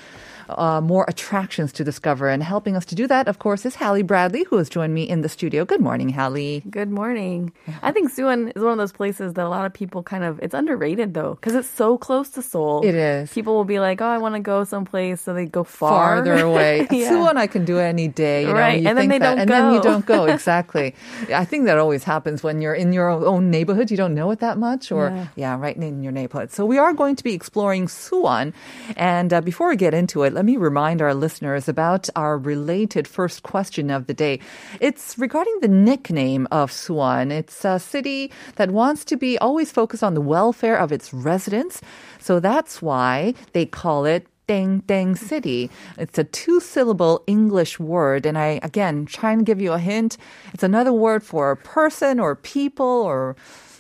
uh, 0.50 0.82
more 0.82 1.06
attractions 1.08 1.72
to 1.74 1.84
discover. 1.84 2.30
And 2.30 2.44
helping 2.44 2.76
us 2.76 2.86
to 2.86 2.96
do 2.96 3.08
that, 3.08 3.28
of 3.28 3.40
course, 3.40 3.66
is 3.66 3.76
Hallie 3.76 4.04
Bradley, 4.04 4.44
who 4.46 4.58
has 4.58 4.70
joined 4.70 4.94
me 4.94 5.04
in 5.04 5.22
the 5.22 5.30
studio. 5.30 5.66
Good 5.66 5.82
morning, 5.82 6.10
Hallie. 6.10 6.64
Good 6.70 6.90
morning. 6.92 7.52
I 7.82 7.92
think 7.92 8.12
Suwon 8.12 8.52
is 8.56 8.62
one 8.64 8.74
of 8.74 8.78
those 8.78 8.92
places 8.92 9.34
that 9.34 9.46
a 9.46 9.50
lot 9.50 9.66
of 9.66 9.74
people 9.74 10.04
kind 10.04 10.24
of 10.24 10.40
it's 10.42 10.54
underrated 10.54 11.14
though 11.14 11.36
because 11.36 11.56
it's 11.56 11.70
so 11.70 11.98
close 11.98 12.30
to 12.30 12.42
Seoul. 12.42 12.84
It 12.86 12.96
is. 12.96 13.32
People 13.34 13.56
will 13.56 13.66
be 13.66 13.80
like, 13.80 14.02
"Oh, 14.02 14.06
I 14.08 14.18
want 14.18 14.36
to 14.36 14.42
go 14.42 14.64
someplace," 14.64 15.22
so 15.22 15.34
they 15.34 15.46
go 15.46 15.64
far. 15.64 16.18
farther 16.18 16.38
away. 16.46 16.88
Yeah. 16.96 17.12
Suwon 17.12 17.36
I 17.38 17.48
can 17.48 17.66
do 17.66 17.80
any 17.80 18.08
day. 18.08 18.42
You 18.44 18.48
know, 18.48 18.54
Right, 18.54 18.82
you 18.82 18.88
and 18.88 18.98
then 18.98 19.10
they 19.10 19.18
that, 19.20 19.30
don't 19.36 19.40
and 19.40 19.50
then 19.50 19.74
you 19.74 19.82
don't 19.82 20.06
go. 20.06 20.26
Exactly. 20.36 20.94
I 21.34 21.46
think 21.46 21.66
that 21.66 21.78
always 21.78 22.04
happens 22.04 22.44
when 22.44 22.62
you're 22.62 22.74
in 22.76 22.94
your 22.94 23.10
own 23.10 23.50
neighborhood. 23.50 23.90
You 23.92 23.98
don't 23.98 24.14
know 24.16 24.32
it 24.32 24.40
that 24.40 24.58
much, 24.58 24.92
or 24.92 25.10
Yeah. 25.10 25.28
yeah, 25.36 25.60
right 25.60 25.76
in 25.76 26.04
your 26.04 26.12
neighborhood. 26.12 26.52
So 26.52 26.66
we 26.66 26.78
are 26.78 26.94
going 26.94 27.16
to 27.16 27.24
be 27.24 27.34
exploring 27.34 27.88
Suwon, 27.88 28.54
and 28.98 29.34
uh, 29.34 29.42
before 29.42 29.70
we 29.70 29.76
get 29.76 29.94
into 29.94 30.24
it, 30.24 30.34
let 30.36 30.44
me 30.44 30.58
remind 30.58 31.02
our 31.02 31.14
listeners 31.14 31.70
about 31.70 32.10
our 32.14 32.38
related 32.38 33.08
first 33.08 33.44
question 33.44 33.90
of 33.90 34.08
the 34.08 34.14
day. 34.14 34.42
It's 34.82 35.18
regarding 35.18 35.62
the 35.62 35.70
nickname 35.70 36.46
of 36.52 36.72
Suwon. 36.72 37.32
It's 37.32 37.64
a 37.64 37.80
city 37.80 38.34
that 38.58 38.72
wants 38.72 39.06
to 39.06 39.16
be 39.16 39.38
always 39.38 39.72
focused 39.72 40.04
on 40.04 40.14
the 40.14 40.20
welfare 40.20 40.76
of 40.76 40.92
its 40.92 41.14
residents, 41.14 41.80
so 42.20 42.42
that's 42.42 42.82
why 42.82 43.34
they 43.54 43.66
call 43.66 44.04
it 44.04 44.28
Deng 44.50 44.84
Deng 44.84 45.18
City. 45.18 45.72
It's 45.98 46.20
a 46.20 46.26
two 46.26 46.60
syllable 46.60 47.24
English 47.28 47.80
word. 47.80 48.26
And 48.26 48.38
I, 48.38 48.60
again, 48.62 49.06
trying 49.06 49.40
to 49.40 49.46
give 49.46 49.62
you 49.62 49.72
a 49.72 49.80
hint. 49.80 50.18
It's 50.54 50.64
another 50.64 50.94
word 50.94 51.24
for 51.24 51.56
person 51.56 52.20
or 52.20 52.36
people 52.36 52.86
or, 52.86 53.36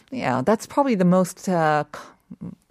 yeah, 0.09 0.41
that's 0.41 0.65
probably 0.65 0.95
the 0.95 1.05
most, 1.05 1.47
uh, 1.49 1.83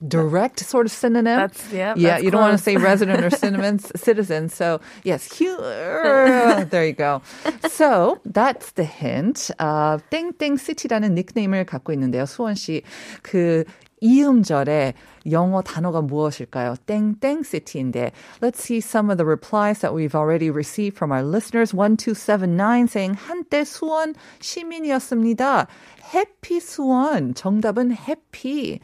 direct 0.08 0.60
sort 0.62 0.86
of 0.86 0.92
synonym. 0.92 1.38
That's- 1.38 1.68
yeah, 1.74 1.94
Yeah, 1.98 2.10
that's 2.16 2.24
you 2.24 2.32
don't 2.32 2.40
want 2.42 2.58
to 2.58 2.64
close. 2.64 2.64
say 2.64 2.78
resident 2.78 3.24
or 3.24 3.30
cinnamon, 3.30 3.80
citizen. 3.80 4.48
So, 4.48 4.80
yes, 5.04 5.28
hu- 5.38 5.58
there 6.70 6.86
you 6.86 6.94
go. 6.94 7.22
So, 7.68 8.20
that's 8.26 8.72
the 8.72 8.86
hint. 8.86 9.52
Uh, 9.60 9.98
땡땡 10.12 10.56
시티라는 10.58 11.14
닉네임을 11.14 11.66
갖고 11.66 11.92
있는데요. 11.94 12.26
수원 12.26 12.56
씨. 12.56 12.84
그 13.22 13.66
이음절에 14.02 14.94
영어 15.30 15.62
단어가 15.62 16.00
무엇일까요? 16.02 16.76
땡땡 16.88 17.44
시티인데. 17.44 18.14
Let's 18.42 18.62
see 18.64 18.80
some 18.80 19.10
of 19.10 19.18
the 19.18 19.26
replies 19.26 19.80
that 19.82 19.94
we've 19.94 20.16
already 20.16 20.50
received 20.50 20.96
from 20.96 21.12
our 21.12 21.22
listeners. 21.22 21.74
1279 21.76 22.88
saying 22.88 23.16
한때 23.16 23.66
수원 23.66 24.16
시민이었습니다. 24.40 25.68
해피 26.14 26.62
수원. 26.62 27.34
정답은 27.36 27.92
해피. 27.92 28.80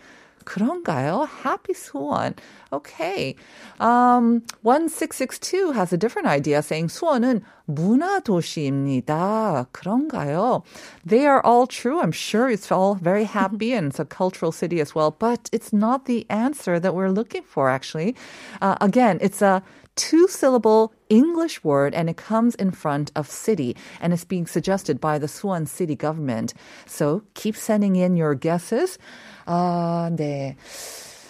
그런가요? 0.50 1.28
Happy 1.44 1.74
수원. 1.74 2.36
Okay. 2.72 3.36
Um, 3.80 4.44
1662 4.62 5.72
has 5.72 5.92
a 5.92 5.98
different 5.98 6.28
idea 6.28 6.62
saying 6.62 6.88
수원은 6.88 7.42
문화도시입니다. 7.68 9.68
그런가요? 9.72 10.64
They 11.04 11.26
are 11.26 11.42
all 11.44 11.68
true. 11.68 12.00
I'm 12.00 12.12
sure 12.12 12.50
it's 12.50 12.72
all 12.72 12.96
very 12.96 13.26
happy 13.26 13.74
and 13.74 13.88
it's 13.88 14.00
a 14.00 14.06
cultural 14.06 14.52
city 14.52 14.80
as 14.80 14.94
well, 14.94 15.12
but 15.12 15.50
it's 15.52 15.74
not 15.74 16.06
the 16.06 16.26
answer 16.30 16.80
that 16.80 16.94
we're 16.94 17.10
looking 17.10 17.44
for 17.44 17.70
actually. 17.70 18.16
Uh, 18.62 18.76
again, 18.82 19.18
it's 19.22 19.42
a 19.42 19.64
two 20.01 20.27
syllable 20.29 20.93
English 21.11 21.63
word 21.63 21.93
and 21.95 22.09
it 22.09 22.17
comes 22.17 22.55
in 22.57 22.71
front 22.71 23.13
of 23.15 23.29
city 23.29 23.77
and 24.01 24.15
it's 24.15 24.25
being 24.25 24.47
suggested 24.47 24.99
by 24.99 25.19
the 25.19 25.29
Suwon 25.29 25.69
city 25.69 25.95
government. 25.95 26.55
So 26.87 27.23
keep 27.35 27.55
sending 27.55 27.97
in 27.97 28.17
your 28.17 28.35
guesses. 28.35 28.97
uh, 29.47 30.09
네. 30.17 30.57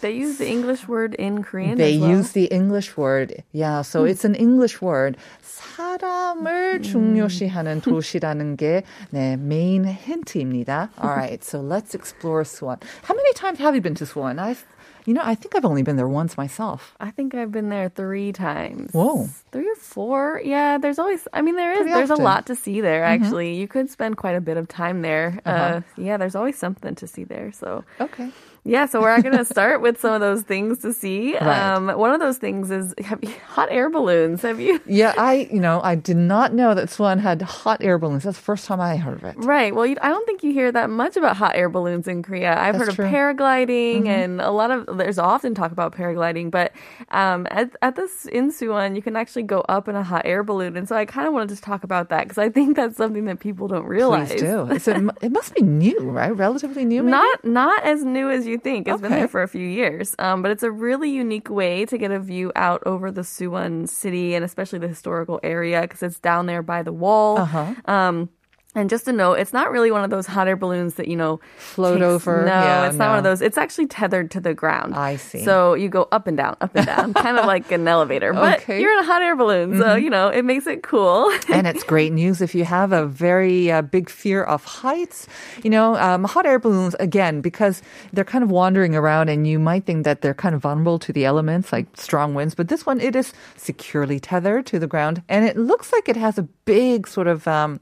They 0.00 0.12
use 0.12 0.38
the 0.38 0.48
English 0.48 0.88
word 0.88 1.14
in 1.14 1.42
Korean. 1.42 1.76
They 1.76 1.98
well? 1.98 2.08
use 2.08 2.32
the 2.32 2.46
English 2.46 2.96
word. 2.96 3.44
Yeah, 3.52 3.82
so 3.82 4.02
hmm. 4.02 4.08
it's 4.08 4.24
an 4.24 4.34
English 4.34 4.80
word. 4.80 5.18
사람을 5.42 6.80
hmm. 6.80 6.82
중요시하는 6.82 7.82
도시라는 7.82 8.56
게 8.56 8.84
네, 9.10 9.36
메인 9.36 9.84
힌트입니다. 9.84 10.88
All 11.02 11.10
right, 11.10 11.44
so 11.44 11.60
let's 11.60 11.94
explore 11.94 12.44
Suwon. 12.44 12.80
How 13.02 13.14
many 13.14 13.32
times 13.34 13.58
have 13.58 13.74
you 13.74 13.82
been 13.82 13.94
to 13.96 14.06
Suwon? 14.06 14.38
I've 14.38 14.64
you 15.10 15.14
know, 15.14 15.22
I 15.24 15.34
think 15.34 15.56
I've 15.56 15.64
only 15.64 15.82
been 15.82 15.96
there 15.96 16.06
once 16.06 16.36
myself. 16.36 16.94
I 17.00 17.10
think 17.10 17.34
I've 17.34 17.50
been 17.50 17.68
there 17.68 17.88
three 17.88 18.30
times. 18.30 18.92
Whoa. 18.92 19.26
Three 19.50 19.68
or 19.68 19.74
four. 19.74 20.40
Yeah, 20.44 20.78
there's 20.78 21.00
always, 21.00 21.26
I 21.32 21.42
mean, 21.42 21.56
there 21.56 21.72
is, 21.72 21.78
Pretty 21.78 21.90
there's 21.90 22.10
a 22.10 22.14
lot 22.14 22.46
to 22.46 22.54
see 22.54 22.80
there, 22.80 23.02
actually. 23.02 23.56
You 23.56 23.66
could 23.66 23.90
spend 23.90 24.18
quite 24.18 24.36
a 24.36 24.40
bit 24.40 24.56
of 24.56 24.68
time 24.68 25.02
there. 25.02 25.40
uh 25.44 25.80
yeah, 25.96 26.16
there's 26.16 26.36
always 26.36 26.56
something 26.56 26.94
to 26.94 27.08
see 27.08 27.24
there. 27.24 27.50
So, 27.50 27.84
Okay. 28.00 28.30
Yeah, 28.64 28.86
so 28.86 29.00
we're 29.00 29.20
going 29.22 29.36
to 29.36 29.44
start 29.44 29.80
with 29.80 30.00
some 30.00 30.12
of 30.12 30.20
those 30.20 30.42
things 30.42 30.78
to 30.78 30.92
see. 30.92 31.34
Right. 31.34 31.72
Um, 31.72 31.88
one 31.88 32.12
of 32.12 32.20
those 32.20 32.38
things 32.38 32.70
is 32.70 32.94
have 33.04 33.22
you, 33.22 33.32
hot 33.46 33.68
air 33.70 33.88
balloons. 33.88 34.42
Have 34.42 34.60
you? 34.60 34.80
Yeah, 34.86 35.14
I, 35.16 35.48
you 35.52 35.60
know, 35.60 35.80
I 35.82 35.94
did 35.94 36.16
not 36.16 36.52
know 36.52 36.74
that 36.74 36.88
Suwon 36.88 37.20
had 37.20 37.40
hot 37.42 37.82
air 37.82 37.98
balloons. 37.98 38.24
That's 38.24 38.36
the 38.36 38.42
first 38.42 38.66
time 38.66 38.80
I 38.80 38.96
heard 38.96 39.16
of 39.16 39.24
it. 39.24 39.36
Right. 39.38 39.74
Well, 39.74 39.86
you, 39.86 39.96
I 40.02 40.08
don't 40.08 40.26
think 40.26 40.42
you 40.42 40.52
hear 40.52 40.70
that 40.72 40.90
much 40.90 41.16
about 41.16 41.36
hot 41.36 41.56
air 41.56 41.68
balloons 41.68 42.06
in 42.06 42.22
Korea. 42.22 42.58
I've 42.58 42.74
That's 42.74 42.88
heard 42.88 42.94
true. 42.96 43.06
of 43.06 43.12
paragliding 43.12 44.06
and 44.06 44.40
a 44.40 44.50
lot 44.50 44.70
of 44.70 44.98
there's 44.98 45.18
often 45.18 45.54
talk 45.54 45.72
about 45.72 45.94
paragliding, 45.94 46.50
but 46.50 46.72
um, 47.10 47.46
at 47.50 47.70
at 47.82 47.96
this 47.96 48.26
in 48.26 48.50
Suwon, 48.50 48.94
you 48.96 49.02
can 49.02 49.16
actually 49.16 49.44
go 49.44 49.60
up 49.68 49.88
in 49.88 49.96
a 49.96 50.02
hot 50.02 50.22
air 50.24 50.42
balloon, 50.42 50.76
and 50.76 50.88
so 50.88 50.96
I 50.96 51.04
kind 51.04 51.26
of 51.26 51.32
wanted 51.32 51.56
to 51.56 51.62
talk 51.62 51.84
about 51.84 52.08
that 52.10 52.24
because 52.24 52.38
I 52.38 52.48
think 52.48 52.76
that's 52.76 52.96
something 52.96 53.24
that 53.24 53.40
people 53.40 53.68
don't 53.68 53.86
realize. 53.86 54.28
Please 54.28 54.40
do. 54.40 54.60
A, 54.60 55.24
it 55.24 55.32
must 55.32 55.54
be 55.54 55.62
new, 55.62 56.00
right? 56.00 56.34
Relatively 56.36 56.84
new, 56.84 57.02
maybe? 57.02 57.12
Not 57.12 57.44
not 57.44 57.84
as 57.84 58.04
new 58.04 58.30
as 58.30 58.46
you 58.46 58.49
think. 58.58 58.88
It's 58.88 59.00
been 59.00 59.12
there 59.12 59.28
for 59.28 59.42
a 59.42 59.48
few 59.48 59.66
years, 59.66 60.14
um, 60.18 60.42
but 60.42 60.50
it's 60.50 60.62
a 60.62 60.70
really 60.70 61.10
unique 61.10 61.50
way 61.50 61.84
to 61.86 61.98
get 61.98 62.10
a 62.10 62.20
view 62.20 62.52
out 62.56 62.82
over 62.86 63.10
the 63.10 63.22
Suwon 63.22 63.88
city 63.88 64.34
and 64.34 64.44
especially 64.44 64.78
the 64.78 64.88
historical 64.88 65.40
area 65.42 65.82
because 65.82 66.02
it's 66.02 66.18
down 66.18 66.46
there 66.46 66.62
by 66.62 66.82
the 66.82 66.92
wall. 66.92 67.38
Uh-huh. 67.38 67.74
Um, 67.84 68.30
and 68.74 68.88
just 68.88 69.04
to 69.06 69.12
note, 69.12 69.34
it's 69.34 69.52
not 69.52 69.70
really 69.72 69.90
one 69.90 70.04
of 70.04 70.10
those 70.10 70.26
hot 70.26 70.46
air 70.46 70.54
balloons 70.56 70.94
that 70.94 71.08
you 71.08 71.16
know 71.16 71.40
Float 71.58 71.98
takes- 71.98 72.04
over? 72.06 72.42
No, 72.44 72.52
Yeah, 72.52 72.86
it's 72.86 72.96
not 72.96 73.08
one 73.08 73.18
of 73.18 73.24
those. 73.24 73.42
It's 73.42 73.58
actually 73.58 73.86
tethered 73.88 74.30
to 74.32 74.40
the 74.40 74.54
ground. 74.54 74.94
I 74.94 75.16
see. 75.16 75.42
So 75.44 75.74
you 75.74 75.88
go 75.88 76.06
up 76.12 76.26
and 76.28 76.36
down, 76.36 76.56
up 76.60 76.74
and 76.76 76.86
down, 76.86 77.12
kind 77.26 77.36
of 77.36 77.46
like 77.46 77.72
an 77.72 77.86
elevator. 77.88 78.32
But 78.32 78.60
Okay. 78.60 78.74
Mm-hmm. 78.74 78.82
you're 78.82 78.92
in 78.92 78.98
a 79.00 79.04
hot 79.06 79.22
air 79.22 79.34
balloon, 79.34 79.78
so 79.78 79.96
you 79.96 80.08
know 80.10 80.28
it 80.28 80.44
makes 80.44 80.66
it 80.68 80.82
cool. 80.82 81.30
and 81.52 81.66
it's 81.66 81.82
great 81.82 82.12
news 82.12 82.40
if 82.40 82.54
you 82.54 82.64
have 82.64 82.92
a 82.92 83.06
very 83.06 83.72
uh, 83.72 83.82
big 83.82 84.08
fear 84.08 84.42
of 84.44 84.64
heights. 84.64 85.26
You 85.64 85.70
know, 85.70 85.96
um, 85.96 86.24
hot 86.24 86.46
air 86.46 86.58
balloons, 86.58 86.94
again, 87.00 87.40
because 87.40 87.82
they're 88.12 88.24
kind 88.24 88.44
of 88.44 88.50
wandering 88.50 88.94
around 88.94 89.28
and 89.30 89.46
you 89.48 89.58
might 89.58 89.84
think 89.84 90.04
that 90.04 90.22
they're 90.22 90.34
kind 90.34 90.54
of 90.54 90.62
vulnerable 90.62 90.98
to 91.00 91.12
the 91.12 91.24
elements 91.24 91.72
like 91.72 91.86
strong 91.96 92.34
winds. 92.34 92.54
But 92.54 92.68
this 92.68 92.86
one, 92.86 93.00
it 93.00 93.16
is 93.16 93.32
securely 93.56 94.20
tethered 94.20 94.66
to 94.66 94.78
the 94.78 94.86
ground 94.86 95.22
and 95.28 95.44
it 95.44 95.56
looks 95.56 95.92
like 95.92 96.08
it 96.08 96.16
has 96.16 96.38
a 96.38 96.42
big 96.64 97.08
sort 97.08 97.26
of. 97.26 97.48
Um, 97.48 97.80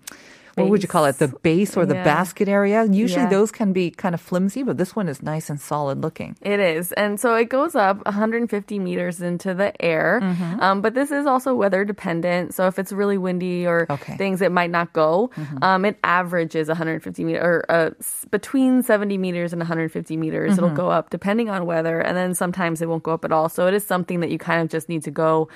what 0.58 0.70
would 0.70 0.82
you 0.82 0.88
call 0.88 1.04
it? 1.06 1.18
The 1.18 1.28
base 1.42 1.76
or 1.76 1.86
the 1.86 1.94
Yeah. 1.94 2.04
basket 2.04 2.48
area. 2.48 2.84
Usually 2.84 3.22
Yeah. 3.24 3.28
those 3.30 3.50
can 3.50 3.72
be 3.72 3.90
kind 3.90 4.14
of 4.14 4.20
flimsy, 4.20 4.62
but 4.62 4.76
this 4.78 4.94
one 4.96 5.08
is 5.08 5.22
nice 5.22 5.48
and 5.50 5.60
solid 5.60 6.02
looking. 6.02 6.36
It 6.42 6.60
is. 6.60 6.92
And 6.92 7.18
so 7.20 7.34
it 7.34 7.48
goes 7.48 7.74
up 7.74 8.04
150 8.06 8.78
meters 8.78 9.20
into 9.20 9.54
the 9.54 9.70
air. 9.82 10.20
Mm-hmm. 10.22 10.60
Um, 10.60 10.80
but 10.80 10.94
this 10.94 11.10
is 11.10 11.26
also 11.26 11.54
weather 11.54 11.84
dependent. 11.84 12.54
So 12.54 12.66
if 12.66 12.78
it's 12.78 12.92
really 12.92 13.18
windy 13.18 13.66
or 13.66 13.86
Okay. 13.90 14.12
Mm-hmm. 14.12 14.16
things, 14.18 14.42
it 14.42 14.52
might 14.52 14.70
not 14.70 14.92
go. 14.92 15.30
Um, 15.62 15.84
it 15.84 15.96
averages 16.04 16.68
150 16.68 17.24
meters 17.24 17.42
or 17.42 17.64
uh, 17.68 17.90
between 18.30 18.82
70 18.82 19.18
meters 19.18 19.52
and 19.52 19.60
150 19.60 20.16
meters. 20.16 20.52
Mm-hmm. 20.56 20.64
It'll 20.64 20.76
go 20.76 20.90
up 20.90 21.10
depending 21.10 21.48
on 21.50 21.66
weather. 21.66 22.00
And 22.00 22.16
then 22.16 22.34
sometimes 22.34 22.82
it 22.82 22.88
won't 22.88 23.02
go 23.02 23.12
up 23.12 23.24
at 23.24 23.32
all. 23.32 23.48
So 23.48 23.66
it 23.66 23.74
is 23.74 23.86
something 23.86 24.20
that 24.20 24.30
you 24.30 24.38
kind 24.38 24.60
of 24.62 24.68
just 24.68 24.88
need 24.88 25.02
to 25.04 25.10
go. 25.10 25.48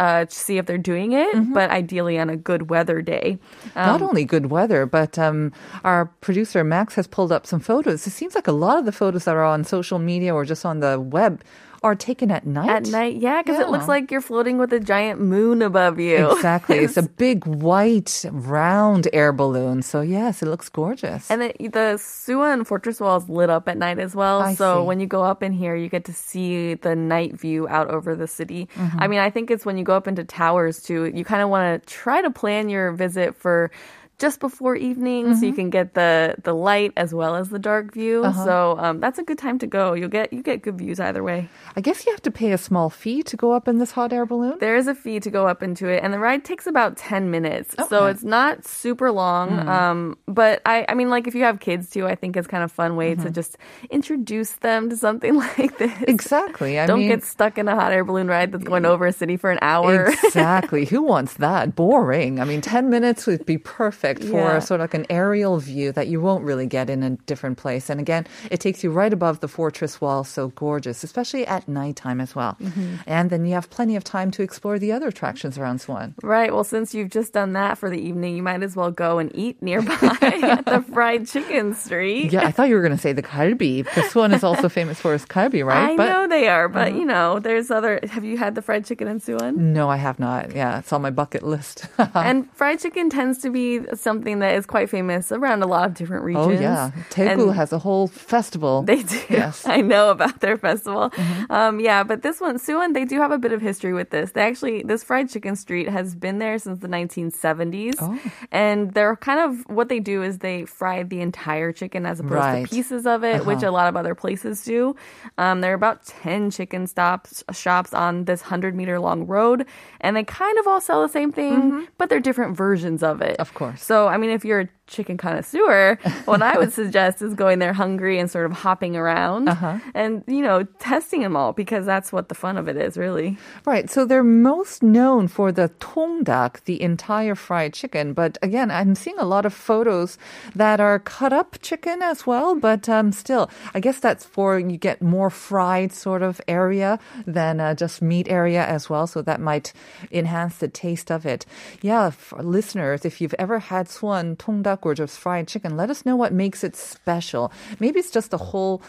Uh, 0.00 0.24
to 0.24 0.34
see 0.34 0.58
if 0.58 0.66
they're 0.66 0.76
doing 0.76 1.12
it, 1.12 1.32
Mm-hmm. 1.34 1.52
but 1.54 1.70
ideally 1.70 2.18
on 2.18 2.28
a 2.28 2.36
good 2.36 2.68
weather 2.68 3.00
day. 3.00 3.38
Not 3.76 4.02
only 4.02 4.24
good 4.24 4.46
weather, 4.50 4.86
but 4.86 5.18
um, 5.18 5.52
our 5.84 6.06
producer 6.20 6.64
Max 6.64 6.94
has 6.96 7.06
pulled 7.06 7.30
up 7.30 7.46
some 7.46 7.60
photos. 7.60 8.04
It 8.06 8.10
seems 8.10 8.34
like 8.34 8.48
a 8.48 8.52
lot 8.52 8.78
of 8.78 8.86
the 8.86 8.92
photos 8.92 9.24
that 9.24 9.36
are 9.36 9.44
on 9.44 9.62
social 9.62 9.98
media 10.00 10.34
or 10.34 10.44
just 10.44 10.64
on 10.66 10.80
the 10.80 10.98
web 10.98 11.42
are 11.84 11.94
taken 11.94 12.30
at 12.30 12.46
night. 12.46 12.70
At 12.70 12.86
night, 12.86 13.16
yeah, 13.16 13.42
because 13.42 13.60
it 13.60 13.68
looks 13.68 13.86
like 13.86 14.10
you're 14.10 14.22
floating 14.22 14.56
with 14.56 14.72
a 14.72 14.80
giant 14.80 15.20
moon 15.20 15.60
above 15.60 16.00
you. 16.00 16.30
Exactly. 16.32 16.78
it's 16.78 16.96
a 16.96 17.02
big 17.24 17.46
white 17.46 18.24
round 18.32 19.06
air 19.12 19.32
balloon. 19.32 19.82
So 19.82 20.00
yes, 20.00 20.42
it 20.42 20.46
looks 20.46 20.70
gorgeous. 20.70 21.30
And 21.30 21.42
the, 21.42 21.54
the 21.58 21.98
Suwon 21.98 22.66
Fortress 22.66 23.00
Wall 23.00 23.18
is 23.18 23.28
lit 23.28 23.50
up 23.50 23.68
at 23.68 23.76
night 23.76 23.98
as 23.98 24.14
well. 24.16 24.40
I 24.40 24.54
so 24.54 24.80
see. 24.80 24.86
when 24.86 24.98
you 24.98 25.06
go 25.06 25.22
up 25.22 25.42
in 25.42 25.52
here, 25.52 25.76
you 25.76 25.90
get 25.90 26.06
to 26.06 26.14
see 26.14 26.72
the 26.72 26.96
night 26.96 27.38
view 27.38 27.68
out 27.68 27.90
over 27.90 28.16
the 28.16 28.26
city. 28.26 28.68
Mm-hmm. 28.76 29.00
I 29.00 29.06
mean, 29.06 29.20
I 29.20 29.28
think 29.28 29.50
it's 29.50 29.66
when 29.66 29.76
you 29.76 29.84
go 29.84 29.94
up 29.94 30.08
into 30.08 30.24
towers 30.24 30.82
too, 30.82 31.12
you 31.14 31.22
kind 31.22 31.42
of 31.42 31.50
want 31.50 31.82
to 31.82 31.86
try 31.86 32.22
to 32.22 32.30
plan 32.30 32.70
your 32.70 32.92
visit 32.92 33.36
for 33.36 33.70
just 34.18 34.40
before 34.40 34.76
evening, 34.76 35.36
so 35.36 35.46
you 35.46 35.52
can 35.52 35.70
get 35.70 35.94
the 35.94 36.36
the 36.42 36.54
light 36.54 36.92
as 36.96 37.14
well 37.14 37.34
as 37.34 37.48
the 37.48 37.58
dark 37.58 37.92
view. 37.92 38.22
So 38.44 38.76
um, 38.78 39.00
that's 39.00 39.18
a 39.18 39.22
good 39.22 39.38
time 39.38 39.58
to 39.58 39.66
go. 39.66 39.94
You'll 39.94 40.08
get 40.08 40.32
you 40.32 40.42
get 40.42 40.62
good 40.62 40.78
views 40.78 41.00
either 41.00 41.22
way. 41.22 41.48
I 41.76 41.80
guess 41.80 42.06
you 42.06 42.12
have 42.12 42.22
to 42.22 42.30
pay 42.30 42.52
a 42.52 42.58
small 42.58 42.90
fee 42.90 43.22
to 43.24 43.36
go 43.36 43.52
up 43.52 43.68
in 43.68 43.78
this 43.78 43.90
hot 43.90 44.12
air 44.12 44.26
balloon. 44.26 44.58
There 44.60 44.76
is 44.76 44.86
a 44.86 44.94
fee 44.94 45.20
to 45.20 45.30
go 45.30 45.48
up 45.48 45.62
into 45.62 45.88
it, 45.88 46.02
and 46.02 46.12
the 46.12 46.18
ride 46.18 46.44
takes 46.44 46.66
about 46.66 46.96
10 46.96 47.30
minutes. 47.30 47.74
So 47.88 48.06
it's 48.06 48.22
not 48.22 48.66
super 48.66 49.10
long. 49.10 49.68
Um, 49.68 50.16
but 50.26 50.62
I, 50.64 50.86
I 50.88 50.94
mean, 50.94 51.10
like, 51.10 51.26
if 51.26 51.34
you 51.34 51.42
have 51.42 51.58
kids 51.60 51.90
too, 51.90 52.06
I 52.06 52.14
think 52.14 52.36
it's 52.36 52.46
kind 52.46 52.62
of 52.62 52.70
a 52.70 52.74
fun 52.74 52.96
way 52.96 53.14
to 53.14 53.30
just 53.30 53.56
introduce 53.90 54.52
them 54.52 54.90
to 54.90 54.96
something 54.96 55.34
like 55.58 55.78
this. 55.78 55.92
Exactly. 56.02 56.78
I 56.78 56.86
Don't 56.86 57.00
mean, 57.00 57.08
get 57.08 57.24
stuck 57.24 57.58
in 57.58 57.66
a 57.68 57.74
hot 57.74 57.92
air 57.92 58.04
balloon 58.04 58.28
ride 58.28 58.52
that's 58.52 58.64
going 58.64 58.84
over 58.84 59.06
a 59.06 59.12
city 59.12 59.36
for 59.36 59.50
an 59.50 59.58
hour. 59.62 60.06
exactly. 60.24 60.84
Who 60.84 61.02
wants 61.02 61.34
that? 61.34 61.74
Boring. 61.74 62.40
I 62.40 62.44
mean, 62.44 62.60
10 62.60 62.90
minutes 62.90 63.26
would 63.26 63.44
be 63.46 63.58
perfect 63.58 64.03
for 64.22 64.40
Yeah. 64.54 64.58
sort 64.58 64.80
of 64.80 64.84
like 64.84 64.94
an 64.94 65.06
aerial 65.10 65.58
view 65.58 65.92
that 65.92 66.08
you 66.08 66.20
won't 66.20 66.44
really 66.44 66.66
get 66.66 66.90
in 66.90 67.02
a 67.02 67.10
different 67.26 67.56
place. 67.58 67.88
And 67.90 68.00
again, 68.00 68.26
it 68.50 68.60
takes 68.60 68.84
you 68.84 68.90
right 68.90 69.12
above 69.12 69.40
the 69.40 69.48
fortress 69.48 70.00
wall, 70.00 70.24
so 70.24 70.48
gorgeous, 70.48 71.02
especially 71.04 71.46
at 71.46 71.66
nighttime 71.68 72.20
as 72.20 72.34
well. 72.34 72.56
Mm-hmm. 72.60 72.96
And 73.06 73.30
then 73.30 73.44
you 73.46 73.54
have 73.54 73.70
plenty 73.70 73.96
of 73.96 74.04
time 74.04 74.30
to 74.32 74.42
explore 74.42 74.78
the 74.78 74.92
other 74.92 75.08
attractions 75.08 75.56
around 75.58 75.78
Suwon. 75.80 76.12
Right. 76.22 76.52
Well, 76.52 76.64
since 76.64 76.94
you've 76.94 77.10
just 77.10 77.32
done 77.32 77.52
that 77.54 77.78
for 77.78 77.88
the 77.90 77.98
evening, 77.98 78.36
you 78.36 78.42
might 78.42 78.62
as 78.62 78.76
well 78.76 78.90
go 78.90 79.18
and 79.18 79.30
eat 79.34 79.60
nearby 79.62 79.96
at 80.22 80.66
the 80.66 80.82
fried 80.92 81.26
chicken 81.26 81.74
street. 81.74 82.32
Yeah, 82.32 82.46
I 82.46 82.50
thought 82.52 82.68
you 82.68 82.74
were 82.74 82.82
going 82.82 82.92
to 82.96 82.98
say 83.00 83.12
the 83.12 83.22
kalbi, 83.22 83.84
because 83.84 84.12
Suwon 84.12 84.34
is 84.34 84.44
also 84.44 84.68
famous 84.68 85.00
for 85.00 85.14
its 85.14 85.24
kalbi, 85.24 85.64
right? 85.66 85.92
I 85.92 85.94
know 85.96 86.26
they 86.28 86.48
are, 86.48 86.68
but 86.68 86.92
you 86.94 87.04
know, 87.04 87.38
there's 87.38 87.70
other. 87.70 88.00
Have 88.10 88.24
you 88.24 88.36
had 88.36 88.54
the 88.54 88.62
fried 88.62 88.84
chicken 88.84 89.08
in 89.08 89.20
Suwon? 89.20 89.56
No, 89.56 89.88
I 89.88 89.96
have 89.96 90.18
not. 90.18 90.54
Yeah, 90.54 90.78
it's 90.80 90.92
on 90.92 91.02
my 91.02 91.10
bucket 91.10 91.42
list. 91.42 91.86
and 92.14 92.50
fried 92.52 92.80
chicken 92.80 93.10
tends 93.10 93.38
to 93.38 93.50
be 93.50 93.78
something 94.00 94.38
that 94.40 94.54
is 94.54 94.66
quite 94.66 94.90
famous 94.90 95.30
around 95.32 95.62
a 95.62 95.66
lot 95.66 95.86
of 95.86 95.94
different 95.94 96.24
regions. 96.24 96.46
oh, 96.46 96.50
yeah. 96.50 96.90
Daegu 97.10 97.54
has 97.54 97.72
a 97.72 97.78
whole 97.78 98.08
festival. 98.08 98.82
They 98.82 99.02
do. 99.02 99.20
Yes. 99.30 99.66
I 99.66 99.80
know 99.80 100.10
about 100.10 100.40
their 100.40 100.56
festival. 100.56 101.10
Mm-hmm. 101.10 101.52
Um, 101.52 101.80
yeah, 101.80 102.04
but 102.04 102.22
this 102.22 102.40
one, 102.40 102.58
Suwon, 102.58 102.94
they 102.94 103.04
do 103.04 103.18
have 103.20 103.30
a 103.32 103.38
bit 103.38 103.52
of 103.52 103.60
history 103.60 103.92
with 103.92 104.10
this. 104.10 104.32
They 104.32 104.42
actually, 104.42 104.82
this 104.82 105.02
fried 105.02 105.28
chicken 105.28 105.56
street 105.56 105.88
has 105.88 106.14
been 106.14 106.38
there 106.38 106.58
since 106.58 106.78
the 106.80 106.88
1970s. 106.88 107.94
Oh. 108.00 108.18
And 108.52 108.92
they're 108.92 109.16
kind 109.16 109.40
of, 109.40 109.68
what 109.68 109.88
they 109.88 110.00
do 110.00 110.22
is 110.22 110.38
they 110.38 110.64
fry 110.66 111.02
the 111.02 111.20
entire 111.20 111.72
chicken 111.72 112.06
as 112.06 112.20
opposed 112.20 112.34
Right. 112.34 112.64
to 112.66 112.74
pieces 112.74 113.06
of 113.06 113.24
it, 113.24 113.44
which 113.46 113.58
Uh-huh. 113.58 113.70
a 113.70 113.72
lot 113.72 113.88
of 113.88 113.96
other 113.96 114.14
places 114.14 114.64
do. 114.64 114.94
Um, 115.38 115.60
there 115.60 115.72
are 115.72 115.74
about 115.74 116.04
10 116.06 116.50
chicken 116.50 116.86
stops, 116.86 117.42
shops 117.52 117.92
on 117.94 118.24
this 118.24 118.42
100 118.42 118.74
meter 118.74 118.98
long 119.00 119.26
road. 119.26 119.66
And 120.00 120.16
they 120.16 120.24
kind 120.24 120.58
of 120.58 120.66
all 120.66 120.80
sell 120.80 121.02
the 121.02 121.08
same 121.08 121.32
thing, 121.32 121.86
but 121.98 122.08
they're 122.08 122.20
different 122.20 122.56
versions 122.56 123.02
of 123.02 123.20
it. 123.22 123.32
Mm-hmm. 123.34 123.40
Of 123.42 123.54
course. 123.54 123.83
So, 123.84 124.08
I 124.08 124.16
mean, 124.16 124.30
if 124.30 124.44
you're 124.44 124.60
a 124.60 124.68
chicken 124.86 125.16
connoisseur, 125.16 125.98
what 126.26 126.42
I 126.42 126.58
would 126.58 126.72
suggest 126.72 127.22
is 127.22 127.32
going 127.34 127.58
there 127.58 127.72
hungry 127.72 128.18
and 128.18 128.30
sort 128.30 128.44
of 128.46 128.52
hopping 128.52 128.96
around 128.96 129.48
Uh-huh. 129.48 129.78
and, 129.94 130.22
you 130.26 130.42
know, 130.42 130.64
testing 130.78 131.20
them 131.22 131.36
all 131.36 131.52
because 131.52 131.86
that's 131.86 132.12
what 132.12 132.28
the 132.28 132.34
fun 132.34 132.56
of 132.58 132.68
it 132.68 132.76
is, 132.76 132.96
really. 132.98 133.38
Right. 133.64 133.88
So 133.90 134.04
they're 134.04 134.22
most 134.22 134.82
known 134.82 135.28
for 135.28 135.52
the 135.52 135.70
tongdak, 135.80 136.64
the 136.64 136.80
entire 136.82 137.34
fried 137.34 137.72
chicken. 137.72 138.12
But 138.12 138.36
again, 138.42 138.70
I'm 138.70 138.94
seeing 138.94 139.18
a 139.18 139.24
lot 139.24 139.46
of 139.46 139.54
photos 139.54 140.18
that 140.54 140.80
are 140.80 140.98
cut 140.98 141.32
up 141.32 141.56
chicken 141.62 142.02
as 142.02 142.26
well. 142.26 142.54
But 142.54 142.88
um, 142.88 143.10
still, 143.12 143.50
I 143.74 143.80
guess 143.80 144.00
that's 144.00 144.24
for 144.24 144.58
you 144.58 144.76
get 144.76 145.00
more 145.00 145.30
fried 145.30 145.92
sort 145.92 146.22
of 146.22 146.40
area 146.46 146.98
than 147.26 147.58
uh, 147.60 147.74
just 147.74 148.02
meat 148.02 148.28
area 148.28 148.64
as 148.66 148.90
well. 148.90 149.06
So 149.06 149.22
that 149.22 149.40
might 149.40 149.72
enhance 150.12 150.58
the 150.58 150.68
taste 150.68 151.10
of 151.10 151.24
it. 151.24 151.46
Yeah, 151.80 152.10
for 152.10 152.42
listeners, 152.42 153.04
if 153.04 153.20
you've 153.20 153.34
ever 153.38 153.58
had 153.58 153.73
Suwon 153.82 154.36
tongdak 154.36 154.80
or 154.82 154.94
just 154.94 155.18
fried 155.18 155.48
chicken, 155.48 155.76
let 155.76 155.90
us 155.90 156.06
know 156.06 156.16
what 156.16 156.32
makes 156.32 156.64
it 156.64 156.76
special. 156.76 157.52
Maybe 157.80 157.98
it's 158.00 158.10
just 158.10 158.30
the 158.30 158.38
whole 158.38 158.82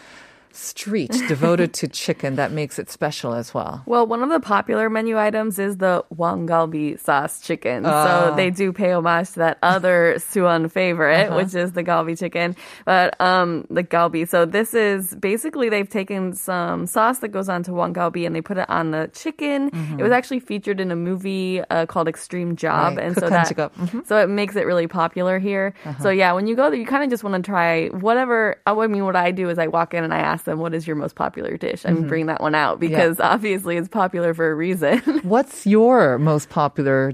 street 0.56 1.12
devoted 1.28 1.74
to 1.74 1.88
chicken 1.88 2.36
that 2.38 2.52
makes 2.52 2.80
it 2.80 2.90
special 2.90 3.34
as 3.34 3.54
well. 3.54 3.84
Well, 3.86 4.08
one 4.08 4.24
of 4.24 4.30
the 4.30 4.40
popular 4.40 4.90
menu 4.90 5.18
items 5.20 5.60
is 5.60 5.78
the 5.78 6.04
wangalbi 6.16 7.00
sauce 7.00 7.42
chicken. 7.42 7.86
Ah. 7.86 8.30
So 8.30 8.36
they 8.36 8.50
do 8.50 8.72
pay 8.72 8.92
homage 8.94 9.32
to 9.32 9.40
that 9.40 9.58
other 9.62 10.16
Suwon 10.18 10.72
favorite, 10.72 11.28
Uh-huh. 11.28 11.36
which 11.38 11.54
is 11.56 11.74
the 11.74 11.84
galbi 11.84 12.18
chicken. 12.18 12.56
But 12.86 13.20
um, 13.22 13.66
the 13.70 13.84
galbi. 13.84 14.28
So 14.28 14.46
this 14.46 14.74
is 14.74 15.14
basically 15.16 15.70
they've 15.70 15.90
taken 15.90 16.34
some 16.34 16.88
sauce 16.88 17.20
that 17.20 17.30
goes 17.30 17.50
onto 17.50 17.72
wangalbi 17.74 18.26
and 18.26 18.36
they 18.36 18.42
put 18.42 18.58
it 18.58 18.70
on 18.70 18.92
the 18.92 19.10
chicken. 19.14 19.70
It 20.00 20.04
was 20.04 20.12
actually 20.12 20.40
featured 20.40 20.80
in 20.80 20.92
a 20.92 20.96
movie 20.96 21.62
uh, 21.70 21.86
called 21.86 22.08
Extreme 22.08 22.56
Job, 22.56 22.76
Mm-hmm. 22.76 22.98
Right, 22.98 23.06
and 23.08 23.16
so 23.20 23.30
that. 23.30 23.48
Mhm. 23.56 24.06
so 24.08 24.18
it 24.22 24.30
makes 24.30 24.56
it 24.56 24.66
really 24.66 24.88
popular 24.88 25.40
here. 25.40 25.74
Uh-huh. 25.86 26.04
So 26.04 26.10
yeah, 26.10 26.32
when 26.34 26.48
you 26.48 26.56
go 26.56 26.70
there, 26.70 26.80
you 26.80 26.86
kind 26.86 27.04
of 27.04 27.10
just 27.10 27.24
want 27.24 27.36
to 27.36 27.42
try 27.42 27.88
whatever. 27.90 28.58
I 28.66 28.88
mean, 28.88 29.04
what 29.06 29.16
I 29.16 29.32
do 29.32 29.50
is 29.50 29.58
I 29.60 29.68
walk 29.68 29.94
in 29.94 30.04
and 30.04 30.14
I 30.14 30.20
ask 30.20 30.45
them, 30.46 30.60
"What 30.60 30.74
is 30.74 30.88
your 30.88 30.96
most 30.96 31.16
popular 31.16 31.58
dish?" 31.58 31.84
and 31.86 32.08
bring 32.08 32.28
that 32.28 32.42
one 32.42 32.56
out 32.56 32.80
because 32.80 33.20
obviously 33.34 33.78
it's 33.78 33.90
popular 33.90 34.34
for 34.34 34.50
a 34.50 34.56
reason. 34.56 35.00
What's 35.24 35.66
your 35.68 36.18
most 36.18 36.50
popular 36.50 37.14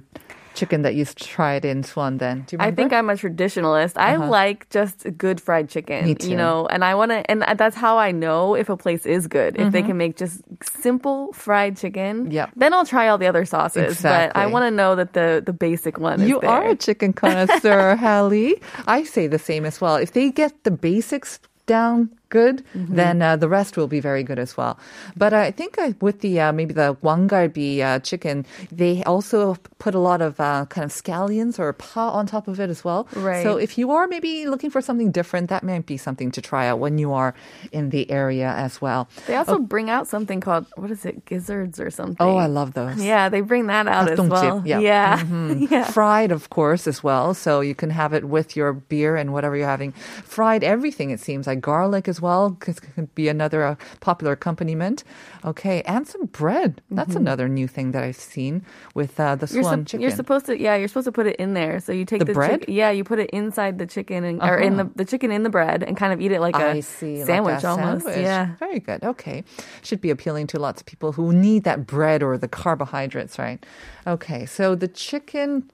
chicken 0.54 0.82
that 0.82 0.96
you 0.96 1.06
tried 1.06 1.64
in 1.64 1.82
Suwon 1.82 2.20
then? 2.20 2.44
Do 2.46 2.58
you 2.58 2.62
I 2.62 2.72
think 2.72 2.92
I'm 2.92 3.10
a 3.10 3.14
traditionalist. 3.14 3.96
I 3.96 4.18
like 4.18 4.70
just 4.70 5.08
good 5.18 5.40
fried 5.40 5.70
chicken. 5.70 6.04
Me 6.04 6.14
too. 6.16 6.30
You 6.30 6.36
know, 6.36 6.68
and 6.68 6.84
I 6.84 6.94
want 6.96 7.12
to, 7.12 7.24
and 7.32 7.42
that's 7.58 7.76
how 7.76 7.98
I 7.98 8.12
know 8.12 8.54
if 8.56 8.68
a 8.68 8.76
place 8.76 9.06
is 9.06 9.28
good. 9.28 9.56
If 9.56 9.62
Mm-hmm. 9.62 9.70
they 9.72 9.82
can 9.84 9.98
make 9.98 10.18
just 10.18 10.42
simple 10.62 11.32
fried 11.32 11.78
chicken, 11.78 12.30
Yep. 12.32 12.52
then 12.58 12.74
I'll 12.74 12.86
try 12.86 13.08
all 13.08 13.18
the 13.18 13.28
other 13.28 13.46
sauces. 13.46 14.02
But 14.02 14.36
I 14.36 14.46
want 14.48 14.64
to 14.68 14.72
know 14.72 14.96
that 14.96 15.14
the 15.14 15.42
the 15.46 15.54
basic 15.54 15.98
one 15.98 16.20
is 16.22 16.28
You 16.28 16.42
are 16.42 16.68
a 16.68 16.76
chicken 16.76 17.14
connoisseur, 17.14 17.96
Hallie. 18.04 18.62
I 18.88 19.04
say 19.06 19.28
the 19.28 19.40
same 19.40 19.64
as 19.66 19.80
well. 19.80 19.96
If 19.96 20.12
they 20.12 20.32
get 20.32 20.52
the 20.66 20.72
basics 20.72 21.40
down 21.66 22.10
good, 22.32 22.64
mm-hmm. 22.74 22.96
then 22.96 23.22
uh, 23.22 23.36
the 23.36 23.48
rest 23.48 23.78
will 23.78 23.88
be 23.88 24.00
very 24.00 24.24
good 24.24 24.40
as 24.40 24.58
well. 24.58 24.80
But 25.16 25.34
I 25.34 25.52
think 25.52 25.78
uh, 25.78 25.94
with 26.02 26.22
the 26.22 26.40
uh, 26.40 26.52
maybe 26.52 26.74
the 26.74 26.98
wangalbi 27.04 27.82
uh, 27.82 28.00
chicken, 28.00 28.48
they 28.72 29.04
also 29.04 29.56
put 29.78 29.94
a 29.94 30.00
lot 30.00 30.22
of 30.22 30.40
uh, 30.40 30.66
kind 30.70 30.86
of 30.86 30.92
scallions 30.92 31.60
or 31.60 31.74
pa 31.74 32.10
on 32.10 32.26
top 32.26 32.48
of 32.48 32.60
it 32.60 32.70
as 32.70 32.84
well. 32.84 33.08
Right. 33.14 33.44
So 33.44 33.58
if 33.58 33.78
you 33.78 33.92
are 33.92 34.08
maybe 34.08 34.48
looking 34.48 34.70
for 34.70 34.82
something 34.82 35.12
different, 35.12 35.50
that 35.50 35.64
might 35.64 35.86
be 35.86 35.98
something 35.98 36.32
to 36.32 36.42
try 36.42 36.68
out 36.68 36.80
when 36.80 36.98
you 36.98 37.14
are 37.14 37.36
in 37.72 37.90
the 37.90 38.10
area 38.10 38.50
as 38.50 38.82
well. 38.82 39.10
They 39.28 39.36
also 39.36 39.56
oh. 39.56 39.60
bring 39.60 39.90
out 39.90 40.08
something 40.08 40.40
called 40.40 40.66
what 40.76 40.92
is 40.92 41.06
it, 41.06 41.26
gizzards 41.26 41.80
or 41.80 41.90
something. 41.90 42.18
Oh, 42.20 42.38
I 42.38 42.46
love 42.48 42.74
those. 42.74 43.04
Yeah, 43.04 43.30
they 43.30 43.42
bring 43.42 43.68
that 43.68 43.88
out 43.88 44.10
as 44.10 44.20
well. 44.20 44.64
Yeah. 44.66 44.80
Yeah. 44.80 45.20
Mm-hmm. 45.20 45.66
yeah. 45.74 45.84
Fried, 45.92 46.32
of 46.32 46.50
course, 46.50 46.88
as 46.88 47.04
well. 47.04 47.34
So 47.34 47.60
you 47.62 47.76
can 47.76 47.90
have 47.90 48.14
it 48.14 48.26
with 48.26 48.56
your 48.56 48.74
beer 48.74 49.16
and 49.18 49.34
whatever 49.34 49.58
you're 49.58 49.68
having. 49.68 49.92
Fried 49.92 50.64
everything, 50.64 51.10
it 51.10 51.20
seems 51.20 51.48
like 51.48 51.60
garlic 51.60 52.08
as 52.08 52.21
well 52.22 52.56
could, 52.60 52.80
could 52.96 53.14
be 53.16 53.28
another 53.28 53.64
uh, 53.64 53.76
popular 54.00 54.34
accompaniment. 54.34 55.04
Okay, 55.44 55.82
and 55.84 56.08
some 56.08 56.26
bread. 56.28 56.82
That's 56.92 57.16
another 57.16 57.48
new 57.50 57.68
thing 57.68 57.92
that 57.92 58.04
I've 58.04 58.16
seen 58.16 58.64
with 58.96 59.20
uh, 59.20 59.36
the 59.36 59.46
Mm-hmm. 59.48 59.56
You're, 59.56 59.64
swan 59.64 59.80
sup- 59.80 59.88
chicken. 59.88 60.02
you're 60.02 60.12
supposed 60.16 60.46
to, 60.46 60.58
yeah, 60.60 60.76
you're 60.76 60.88
supposed 60.88 61.06
to 61.06 61.12
put 61.12 61.26
it 61.28 61.36
in 61.38 61.54
there. 61.54 61.80
So 61.80 61.92
you 61.92 62.06
take 62.06 62.20
The 62.20 62.26
the, 62.26 62.34
bread? 62.34 62.60
chick- 62.62 62.70
yeah, 62.70 62.92
you 62.92 63.04
put 63.04 63.20
it 63.20 63.30
inside 63.32 63.80
the 63.80 63.86
chicken 63.88 64.24
and, 64.24 64.42
or 64.42 64.58
in 64.58 64.74
Uh-huh. 64.80 64.84
the, 64.96 65.04
the 65.04 65.06
chicken 65.06 65.32
in 65.32 65.44
the 65.44 65.50
bread 65.50 65.84
and 65.84 65.98
kind 65.98 66.14
of 66.14 66.22
eat 66.22 66.32
it 66.32 66.40
like 66.42 66.56
a 66.56 66.82
see, 66.82 67.24
sandwich 67.26 67.56
like 67.56 67.64
a 67.64 67.68
almost. 67.70 68.06
sandwich. 68.06 68.24
Yeah. 68.24 68.56
very 68.60 68.80
good. 68.80 69.04
Okay, 69.04 69.44
should 69.82 70.00
be 70.02 70.10
appealing 70.12 70.48
to 70.48 70.60
lots 70.60 70.82
of 70.82 70.86
people 70.86 71.12
who 71.14 71.34
need 71.34 71.64
that 71.64 71.86
bread 71.88 72.22
or 72.24 72.38
the 72.38 72.48
carbohydrates, 72.48 73.38
right? 73.40 73.66
Okay, 74.06 74.46
so 74.46 74.76
the 74.76 74.88
chicken 74.88 75.70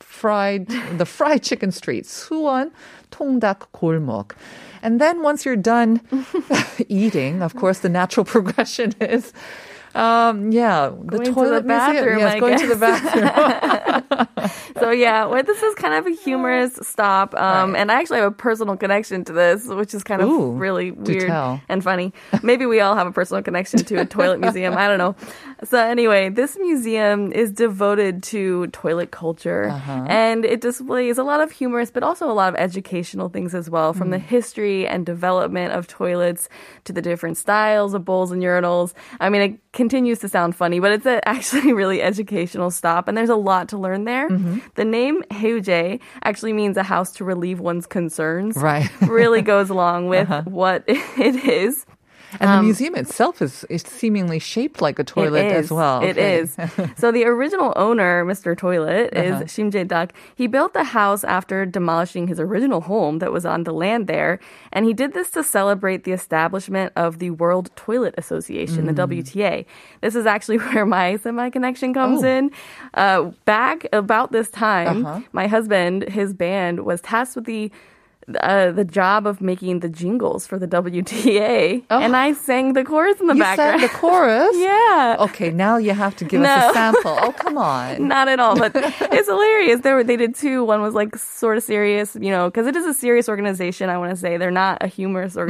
fried 0.00 0.68
the 0.98 1.06
fried 1.06 1.42
chicken 1.42 1.72
street, 1.72 2.04
Suwon 2.04 2.70
Tongdak 3.10 3.66
Golmok. 3.74 4.32
And 4.82 5.00
then 5.00 5.22
once 5.22 5.44
you're 5.44 5.56
done 5.56 6.00
eating, 6.88 7.42
of 7.42 7.54
course, 7.54 7.80
the 7.80 7.88
natural 7.88 8.24
progression 8.34 8.94
is. 9.00 9.32
Um, 9.96 10.52
yeah, 10.52 10.90
the 10.90 11.18
going 11.18 11.34
toilet 11.34 11.48
to 11.48 11.62
the 11.62 11.68
bathroom. 11.68 12.18
Yes, 12.18 12.34
I 12.34 12.38
going 12.38 12.52
guess. 12.52 12.60
to 12.60 12.68
the 12.68 12.76
bathroom. 12.76 14.48
so 14.78 14.90
yeah, 14.90 15.24
well, 15.24 15.42
this 15.42 15.62
is 15.62 15.74
kind 15.74 15.94
of 15.94 16.06
a 16.06 16.14
humorous 16.14 16.78
stop, 16.82 17.34
um, 17.34 17.72
right. 17.72 17.80
and 17.80 17.90
I 17.90 17.98
actually 17.98 18.18
have 18.18 18.30
a 18.30 18.34
personal 18.34 18.76
connection 18.76 19.24
to 19.24 19.32
this, 19.32 19.66
which 19.66 19.94
is 19.94 20.04
kind 20.04 20.20
of 20.20 20.28
Ooh, 20.28 20.52
really 20.52 20.90
weird 20.90 21.30
and 21.70 21.82
funny. 21.82 22.12
Maybe 22.42 22.66
we 22.66 22.80
all 22.80 22.94
have 22.94 23.06
a 23.06 23.12
personal 23.12 23.42
connection 23.42 23.78
to 23.86 24.02
a 24.02 24.04
toilet 24.04 24.38
museum. 24.38 24.76
I 24.76 24.86
don't 24.86 24.98
know. 24.98 25.16
So 25.64 25.78
anyway, 25.78 26.28
this 26.28 26.56
museum 26.60 27.32
is 27.32 27.50
devoted 27.50 28.22
to 28.24 28.66
toilet 28.68 29.10
culture, 29.10 29.70
Uh-huh. 29.70 30.04
and 30.06 30.44
it 30.44 30.60
displays 30.60 31.16
a 31.18 31.24
lot 31.24 31.40
of 31.40 31.50
humorous, 31.50 31.90
but 31.90 32.02
also 32.02 32.30
a 32.30 32.36
lot 32.36 32.50
of 32.52 32.56
educational 32.60 33.28
things 33.30 33.54
as 33.54 33.70
well, 33.70 33.92
from 33.94 34.08
Hmm. 34.08 34.12
the 34.12 34.18
history 34.18 34.86
and 34.86 35.06
development 35.06 35.72
of 35.72 35.86
toilets 35.88 36.48
to 36.84 36.92
the 36.92 37.00
different 37.00 37.38
styles 37.38 37.94
of 37.94 38.04
bowls 38.04 38.32
and 38.32 38.42
urinals. 38.42 38.92
I 39.18 39.30
mean, 39.30 39.40
it 39.42 39.72
continues 39.72 40.18
to 40.20 40.28
sound 40.28 40.54
funny, 40.54 40.78
but 40.78 40.92
it's 40.92 41.06
a, 41.06 41.26
actually 41.36 41.72
really 41.72 42.02
educational 42.02 42.70
stop, 42.70 43.08
and 43.08 43.16
there's 43.16 43.30
a 43.30 43.36
lot 43.36 43.68
to 43.70 43.78
learn 43.78 44.04
there. 44.04 44.28
Mm-hmm. 44.28 44.58
The 44.74 44.84
name 44.84 45.22
Heuje 45.30 46.00
actually 46.22 46.52
means 46.52 46.76
a 46.76 46.82
house 46.82 47.12
to 47.14 47.24
relieve 47.24 47.60
one's 47.60 47.86
concerns. 47.86 48.56
Right. 48.56 48.84
Uh-huh. 49.00 49.12
really 49.12 49.40
goes 49.42 49.70
along 49.70 50.08
with 50.12 50.28
what 50.46 50.84
it 50.86 51.36
is. 51.48 51.86
And 52.40 52.50
the 52.50 52.62
museum 52.62 52.94
itself 52.94 53.40
is, 53.42 53.64
is 53.70 53.82
seemingly 53.82 54.38
shaped 54.38 54.80
like 54.82 54.98
a 54.98 55.04
toilet 55.04 55.46
as 55.52 55.70
well. 55.70 56.02
It 56.02 56.10
Okay. 56.18 56.38
is. 56.40 56.56
so 56.96 57.10
the 57.12 57.24
original 57.24 57.72
owner, 57.76 58.24
Mr. 58.24 58.56
Toilet, 58.56 59.12
Uh-huh. 59.16 59.42
is 59.44 59.50
Shim 59.52 59.70
Jae-duck. 59.70 60.12
He 60.34 60.46
built 60.46 60.72
the 60.74 60.84
house 60.84 61.24
after 61.24 61.64
demolishing 61.66 62.28
his 62.28 62.38
original 62.40 62.80
home 62.82 63.18
that 63.20 63.32
was 63.32 63.44
on 63.46 63.64
the 63.64 63.72
land 63.72 64.06
there, 64.06 64.38
and 64.72 64.84
he 64.84 64.92
did 64.92 65.12
this 65.14 65.30
to 65.32 65.42
celebrate 65.42 66.04
the 66.04 66.12
establishment 66.12 66.92
of 66.96 67.18
the 67.18 67.30
World 67.30 67.70
Toilet 67.76 68.14
Association, 68.18 68.84
Mm. 68.84 68.86
the 68.86 68.92
WTA. 69.06 69.64
This 70.00 70.14
is 70.14 70.26
actually 70.26 70.58
where 70.66 70.86
my 70.86 71.16
semi 71.16 71.50
connection 71.50 71.94
comes 71.94 72.22
Oh. 72.22 72.26
in. 72.28 72.50
Uh, 72.94 73.30
back 73.44 73.86
about 73.92 74.32
this 74.32 74.50
time, 74.50 75.04
Uh-huh. 75.06 75.20
my 75.32 75.46
husband, 75.46 76.02
his 76.08 76.32
band, 76.34 76.80
was 76.84 77.00
tasked 77.00 77.36
with 77.36 77.44
the 77.46 77.70
uh, 78.40 78.72
the 78.72 78.84
job 78.84 79.26
of 79.26 79.40
making 79.40 79.80
the 79.80 79.88
jingles 79.88 80.46
for 80.46 80.58
the 80.58 80.66
WTA, 80.66 81.84
and 81.90 82.16
I 82.16 82.32
sang 82.32 82.72
the 82.72 82.82
chorus 82.84 83.20
in 83.20 83.26
the 83.28 83.32
Oh. 83.32 83.36
You 83.36 83.42
background. 83.42 83.80
sang 83.80 83.88
the 83.88 83.94
chorus? 83.94 84.56
yeah. 84.56 85.16
Okay, 85.20 85.50
now 85.50 85.76
you 85.76 85.92
have 85.92 86.16
to 86.16 86.24
give 86.24 86.42
us 86.42 86.70
a 86.70 86.74
sample. 86.74 87.16
Oh, 87.20 87.32
come 87.32 87.56
on. 87.58 88.08
Not 88.16 88.28
at 88.28 88.40
all, 88.40 88.56
but 88.56 88.72
it's 88.74 89.28
hilarious. 89.28 89.80
They 89.82 89.92
were 89.92 90.02
they 90.04 90.16
did 90.16 90.34
two. 90.34 90.64
One 90.64 90.82
was 90.82 90.94
like 90.94 91.14
sort 91.16 91.56
of 91.56 91.62
serious, 91.62 92.16
you 92.20 92.30
know, 92.30 92.48
because 92.48 92.66
it 92.66 92.74
is 92.76 92.84
a 92.86 92.94
serious 92.94 93.28
organization. 93.28 93.90
I 93.90 93.98
want 93.98 94.10
to 94.10 94.16
say 94.16 94.36
they're 94.36 94.50
not 94.50 94.82
a 94.82 94.86
humorous 94.86 95.34
Mm-hmm. 95.36 95.46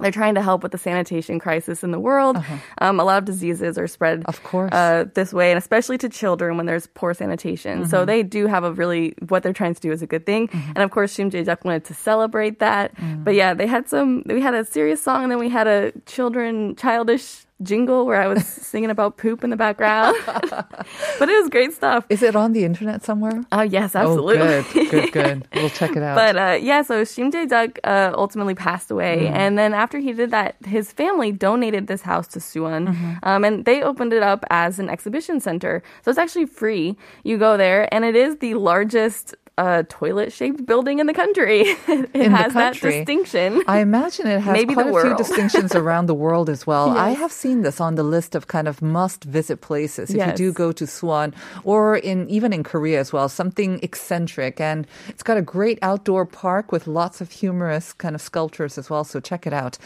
They're 0.00 0.10
trying 0.10 0.34
to 0.34 0.42
help 0.42 0.64
with 0.64 0.72
the 0.72 0.78
sanitation 0.78 1.38
crisis 1.38 1.84
in 1.84 1.92
the 1.92 2.00
world. 2.00 2.36
Um, 2.78 2.98
a 2.98 3.04
lot 3.04 3.18
of 3.18 3.24
diseases 3.24 3.78
are 3.78 3.86
spread, 3.86 4.20
Uh-huh. 4.20 4.30
Of 4.30 4.42
course. 4.42 4.72
uh, 4.72 5.04
this 5.14 5.32
way, 5.32 5.52
and 5.52 5.58
especially 5.58 5.98
to 5.98 6.08
children 6.08 6.56
when 6.56 6.66
there's 6.66 6.88
poor 6.88 7.14
sanitation. 7.14 7.82
Mm-hmm. 7.82 7.90
So 7.90 8.04
they 8.04 8.24
do 8.24 8.48
have 8.48 8.64
a 8.64 8.72
really 8.72 9.14
what 9.28 9.44
they're 9.44 9.52
trying 9.52 9.74
to 9.74 9.80
do 9.80 9.92
is 9.92 10.02
a 10.02 10.06
good 10.06 10.26
thing. 10.26 10.50
And 10.74 10.78
of 10.78 10.90
course, 10.90 11.16
Shim 11.16 11.30
Jae 11.30 11.64
wanted 11.64 11.84
to 11.84 11.94
celebrate 11.94 12.58
that. 12.58 12.96
Mm. 12.96 13.22
But 13.24 13.34
yeah, 13.34 13.54
they 13.54 13.68
had 13.68 13.88
some. 13.88 14.24
We 14.26 14.40
had 14.40 14.54
a 14.54 14.64
serious 14.64 15.00
song, 15.00 15.22
and 15.22 15.30
then 15.30 15.38
we 15.38 15.48
had 15.48 15.68
a 15.68 15.92
children 16.06 16.74
childish 16.74 17.46
jingle 17.62 18.04
where 18.04 18.20
I 18.20 18.26
was 18.26 18.44
singing 18.72 18.90
about 18.90 19.16
poop 19.16 19.44
in 19.44 19.50
the 19.50 19.56
background. 19.56 20.16
but 20.26 21.28
it 21.28 21.40
was 21.40 21.48
great 21.50 21.72
stuff. 21.72 22.04
Is 22.08 22.22
it 22.22 22.34
on 22.36 22.52
the 22.52 22.64
internet 22.64 23.04
somewhere? 23.04 23.44
Oh 23.52 23.62
yes, 23.62 23.94
absolutely. 23.94 24.38
Oh, 24.38 24.62
good, 24.72 24.90
good, 24.90 25.12
good. 25.12 25.48
We'll 25.54 25.70
check 25.70 25.96
it 25.96 26.02
out. 26.02 26.16
But 26.16 26.36
uh, 26.36 26.58
yeah, 26.60 26.82
so 26.82 27.02
Shim 27.02 27.30
Jae 27.32 27.48
Duck 27.48 27.78
uh, 27.84 28.12
ultimately 28.14 28.54
passed 28.54 28.90
away, 28.90 29.04
Mm-hmm. 29.24 29.34
and 29.36 29.58
then 29.58 29.72
after 29.74 29.98
he 29.98 30.12
did 30.12 30.30
that, 30.32 30.56
his 30.66 30.92
family 30.92 31.30
donated 31.32 31.86
this 31.86 32.02
house 32.02 32.26
to 32.28 32.38
Suwon, 32.38 32.88
Mm-hmm. 32.88 33.12
um, 33.22 33.44
and 33.44 33.64
they 33.64 33.82
opened 33.82 34.12
it 34.12 34.22
up 34.22 34.44
as 34.50 34.78
an 34.78 34.90
exhibition 34.90 35.40
center. 35.40 35.82
So 36.02 36.10
it's 36.10 36.18
actually 36.18 36.46
free. 36.46 36.96
You 37.22 37.38
go 37.38 37.56
there, 37.56 37.88
and 37.94 38.04
it 38.04 38.16
is 38.16 38.38
the 38.38 38.54
largest. 38.54 39.34
Uh, 39.56 39.84
toilet-shaped 39.88 40.66
building 40.66 40.98
in 40.98 41.06
the 41.06 41.14
country. 41.14 41.60
it 41.86 42.10
In 42.12 42.32
has 42.32 42.54
that 42.54 42.74
distinction. 42.74 43.62
I 43.68 43.78
imagine 43.78 44.26
it 44.26 44.40
has 44.40 44.52
Maybe 44.52 44.74
quite 44.74 44.86
the 44.90 44.96
a 44.96 45.02
few 45.02 45.16
distinctions 45.24 45.76
around 45.76 46.06
the 46.06 46.14
world 46.14 46.50
as 46.50 46.66
well. 46.66 46.90
I 46.90 47.10
have 47.10 47.30
seen 47.30 47.62
this 47.62 47.80
on 47.80 47.94
the 47.94 48.02
list 48.02 48.34
of 48.34 48.48
kind 48.48 48.66
of 48.66 48.82
must-visit 48.82 49.60
places 49.60 50.10
if 50.10 50.16
Yes. 50.16 50.30
you 50.40 50.46
do 50.46 50.52
go 50.52 50.72
to 50.72 50.84
Suwon 50.86 51.34
or 51.62 51.96
in 51.96 52.28
even 52.28 52.52
in 52.52 52.64
Korea 52.64 52.98
as 52.98 53.12
well. 53.12 53.28
Something 53.28 53.78
eccentric, 53.80 54.60
and 54.60 54.88
it's 55.08 55.22
got 55.22 55.36
a 55.36 55.42
great 55.42 55.78
outdoor 55.82 56.26
park 56.26 56.72
with 56.72 56.88
lots 56.88 57.20
of 57.20 57.30
humorous 57.30 57.92
kind 57.92 58.16
of 58.16 58.20
sculptures 58.20 58.76
as 58.76 58.90
well. 58.90 59.04
So 59.04 59.20
check 59.20 59.46
it 59.46 59.52
out. 59.52 59.78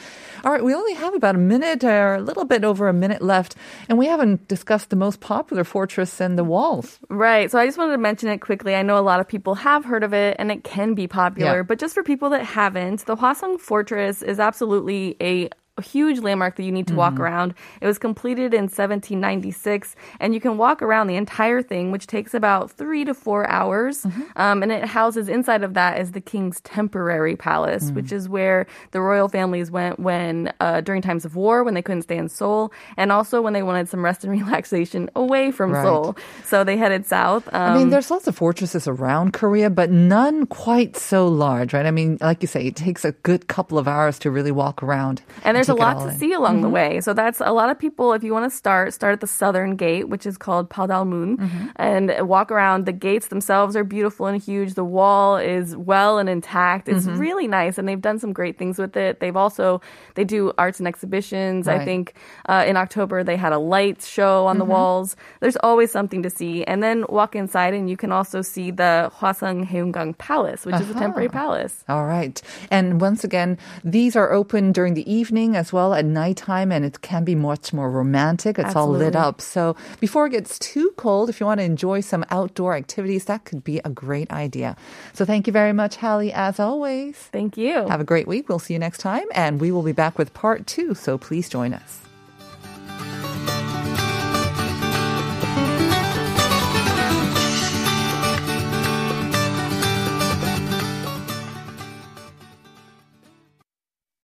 All 0.45 0.51
right, 0.53 0.65
we 0.65 0.73
only 0.75 0.95
have 0.95 1.13
about 1.13 1.35
a 1.35 1.39
minute 1.39 1.85
or 1.85 2.15
a 2.15 2.23
little 2.23 2.47
bit 2.47 2.65
over 2.65 2.89
a 2.89 2.95
minute 2.95 3.21
left, 3.21 3.55
and 3.87 3.99
we 3.99 4.07
haven't 4.07 4.49
discussed 4.49 4.89
the 4.89 4.97
most 4.97 5.21
popular 5.21 5.63
fortress 5.65 6.23
and 6.23 6.39
the 6.39 6.45
walls. 6.45 6.99
Right. 7.11 7.51
So 7.51 7.59
I 7.59 7.67
just 7.67 7.77
wanted 7.77 7.93
to 7.93 7.99
mention 7.99 8.31
it 8.31 8.39
quickly. 8.41 8.75
I 8.75 8.81
know 8.81 8.97
a 8.99 9.05
lot 9.05 9.21
of 9.21 9.29
people 9.29 9.57
have 9.59 9.85
heard 9.85 10.03
of 10.03 10.13
it 10.13 10.37
and 10.39 10.51
it 10.51 10.65
can 10.65 10.95
be 10.95 11.07
popular, 11.07 11.57
Yeah. 11.59 11.63
but 11.63 11.79
just 11.79 11.95
for 11.95 12.03
people 12.03 12.31
that 12.31 12.45
haven't, 12.45 13.05
the 13.07 13.17
Hwaseong 13.17 13.61
Fortress 13.61 14.23
is 14.23 14.41
absolutely 14.41 15.17
a 15.21 15.51
huge 15.83 16.21
landmark 16.21 16.57
that 16.57 16.65
you 16.65 16.73
need 16.73 16.87
to 16.89 16.95
walk 16.95 17.15
Mm-hmm. 17.15 17.23
around. 17.23 17.55
It 17.81 17.87
was 17.87 17.99
completed 17.99 18.53
in 18.55 18.69
1796 19.13 19.97
and 20.21 20.35
you 20.35 20.41
can 20.41 20.59
walk 20.59 20.83
around 20.83 21.07
the 21.07 21.17
entire 21.17 21.63
thing, 21.63 21.91
which 21.93 22.07
takes 22.07 22.35
about 22.35 22.71
three 22.71 23.05
to 23.05 23.15
four 23.15 23.49
hours. 23.49 24.03
Mm-hmm. 24.03 24.23
Um, 24.37 24.63
and 24.63 24.73
it 24.73 24.85
houses 24.85 25.29
inside 25.29 25.63
of 25.63 25.75
that 25.75 25.99
is 26.01 26.13
the 26.13 26.21
king's 26.21 26.61
temporary 26.63 27.37
palace, 27.37 27.91
Mm. 27.91 27.95
which 27.95 28.13
is 28.13 28.29
where 28.29 28.67
the 28.91 29.01
royal 29.01 29.29
families 29.29 29.71
went 29.71 29.99
when, 30.01 30.53
uh, 30.61 30.81
during 30.81 31.01
times 31.03 31.25
of 31.25 31.37
war, 31.37 31.63
when 31.65 31.75
they 31.75 31.83
couldn't 31.83 32.03
stay 32.03 32.17
in 32.19 32.29
Seoul, 32.29 32.73
and 32.97 33.13
also 33.13 33.41
when 33.41 33.53
they 33.53 33.63
wanted 33.63 33.89
some 33.89 34.05
rest 34.05 34.25
and 34.25 34.33
relaxation 34.45 35.09
away 35.17 35.51
from 35.51 35.73
Right. 35.73 35.83
Seoul. 35.85 36.17
So 36.45 36.65
they 36.65 36.77
headed 36.77 37.07
south. 37.07 37.49
Um, 37.53 37.63
I 37.73 37.79
mean, 37.79 37.91
there's 37.91 38.11
lots 38.11 38.27
of 38.27 38.37
fortresses 38.37 38.89
around 38.89 39.33
Korea, 39.33 39.71
but 39.71 39.91
none 39.91 40.47
quite 40.47 40.97
so 40.97 41.29
large, 41.29 41.73
right? 41.73 41.87
I 41.87 41.91
mean, 41.91 42.19
like 42.21 42.43
you 42.43 42.49
say, 42.49 42.67
it 42.67 42.77
takes 42.77 43.05
a 43.05 43.13
good 43.23 43.47
couple 43.49 43.79
of 43.79 43.87
hours 43.89 44.19
to 44.21 44.31
really 44.31 44.51
walk 44.53 44.83
around. 44.83 45.23
And 45.45 45.57
there's 45.57 45.68
a 45.69 45.75
lot 45.75 45.95
to 45.95 46.03
in. 46.05 46.09
Mm-hmm. 46.11 46.19
see 46.19 46.33
along 46.33 46.61
the 46.63 46.69
way. 46.69 47.01
So 47.01 47.13
that's 47.15 47.41
a 47.41 47.53
lot 47.53 47.71
of 47.71 47.79
people, 47.79 48.13
if 48.13 48.23
you 48.23 48.33
want 48.33 48.51
to 48.51 48.57
start, 48.57 48.95
start 48.95 49.13
at 49.15 49.21
the 49.21 49.27
southern 49.27 49.77
gate, 49.77 50.09
which 50.09 50.27
is 50.27 50.37
called 50.39 50.71
Paldalmun, 50.71 51.37
Mm-hmm. 51.39 51.67
and 51.77 52.29
walk 52.29 52.51
around. 52.51 52.87
The 52.87 52.93
gates 52.93 53.29
themselves 53.29 53.77
are 53.77 53.85
beautiful 53.85 54.27
and 54.27 54.41
huge. 54.41 54.75
The 54.75 54.85
wall 54.85 55.37
is 55.37 55.77
well 55.77 56.19
and 56.19 56.29
intact. 56.29 56.89
It's 56.89 57.07
Mm-hmm. 57.07 57.19
really 57.19 57.49
nice, 57.49 57.79
and 57.79 57.89
they've 57.89 58.01
done 58.01 58.19
some 58.19 58.33
great 58.33 58.59
things 58.59 58.79
with 58.79 58.97
it. 58.97 59.21
They've 59.21 59.37
also, 59.37 59.81
they 60.15 60.25
do 60.25 60.53
arts 60.59 60.79
and 60.81 60.89
exhibitions. 60.89 61.69
I 61.69 61.85
think 61.85 62.15
uh, 62.49 62.65
in 62.67 62.77
October 62.77 63.23
they 63.25 63.37
had 63.37 63.53
a 63.53 63.59
light 63.59 64.03
show 64.03 64.47
on 64.47 64.59
the 64.59 64.65
Mm-hmm. 64.65 64.73
walls. 64.73 65.17
There's 65.41 65.57
always 65.63 65.91
something 65.91 66.23
to 66.23 66.31
see. 66.31 66.65
And 66.65 66.83
then 66.83 67.05
walk 67.09 67.35
inside 67.37 67.73
and 67.75 67.89
you 67.89 67.97
can 67.97 68.13
also 68.13 68.43
see 68.43 68.71
the 68.71 69.11
Hwaseong 69.19 69.67
Haenggung 69.67 70.17
Palace, 70.19 70.67
which 70.67 70.77
is 70.77 70.91
a 70.91 70.95
temporary 70.95 71.29
palace. 71.29 71.85
All 71.89 72.05
right. 72.07 72.41
And 72.71 73.01
once 73.01 73.25
again, 73.25 73.57
these 73.85 74.15
are 74.17 74.33
open 74.33 74.73
during 74.73 74.95
the 74.95 75.07
evening 75.11 75.57
as 75.59 75.73
well 75.73 75.93
at 75.93 76.05
nighttime, 76.05 76.73
and 76.73 76.85
it 76.85 77.03
can 77.03 77.25
be 77.25 77.35
much 77.35 77.73
more 77.73 77.91
romantic. 77.91 78.59
It's 78.59 78.75
all 78.75 78.89
lit 78.89 79.17
up. 79.17 79.41
So 79.41 79.77
before 80.01 80.27
it 80.27 80.31
gets 80.31 80.59
too 80.59 80.93
cold, 80.97 81.29
if 81.29 81.41
you 81.41 81.47
want 81.47 81.61
to 81.61 81.65
enjoy 81.65 82.01
some 82.01 82.25
outdoor 82.31 82.75
activities, 82.75 83.27
that 83.27 83.45
could 83.45 83.63
be 83.63 83.81
a 83.85 83.91
great 83.91 84.31
idea. 84.33 84.77
So 85.13 85.25
thank 85.25 85.47
you 85.47 85.53
very 85.53 85.73
much, 85.73 85.97
Hallie, 85.97 86.33
as 86.33 86.59
always. 86.59 87.17
Thank 87.17 87.57
you. 87.57 87.87
Have 87.89 88.01
a 88.01 88.05
great 88.05 88.27
week. 88.27 88.49
We'll 88.49 88.59
see 88.59 88.73
you 88.75 88.79
next 88.79 88.99
time, 88.99 89.27
and 89.35 89.61
we 89.61 89.71
will 89.73 89.83
be 89.83 89.93
back 89.93 90.17
with 90.17 90.33
part 90.33 90.67
two. 90.67 90.95
So 90.95 91.19
please 91.19 91.49
join 91.49 91.75
us. 91.75 92.08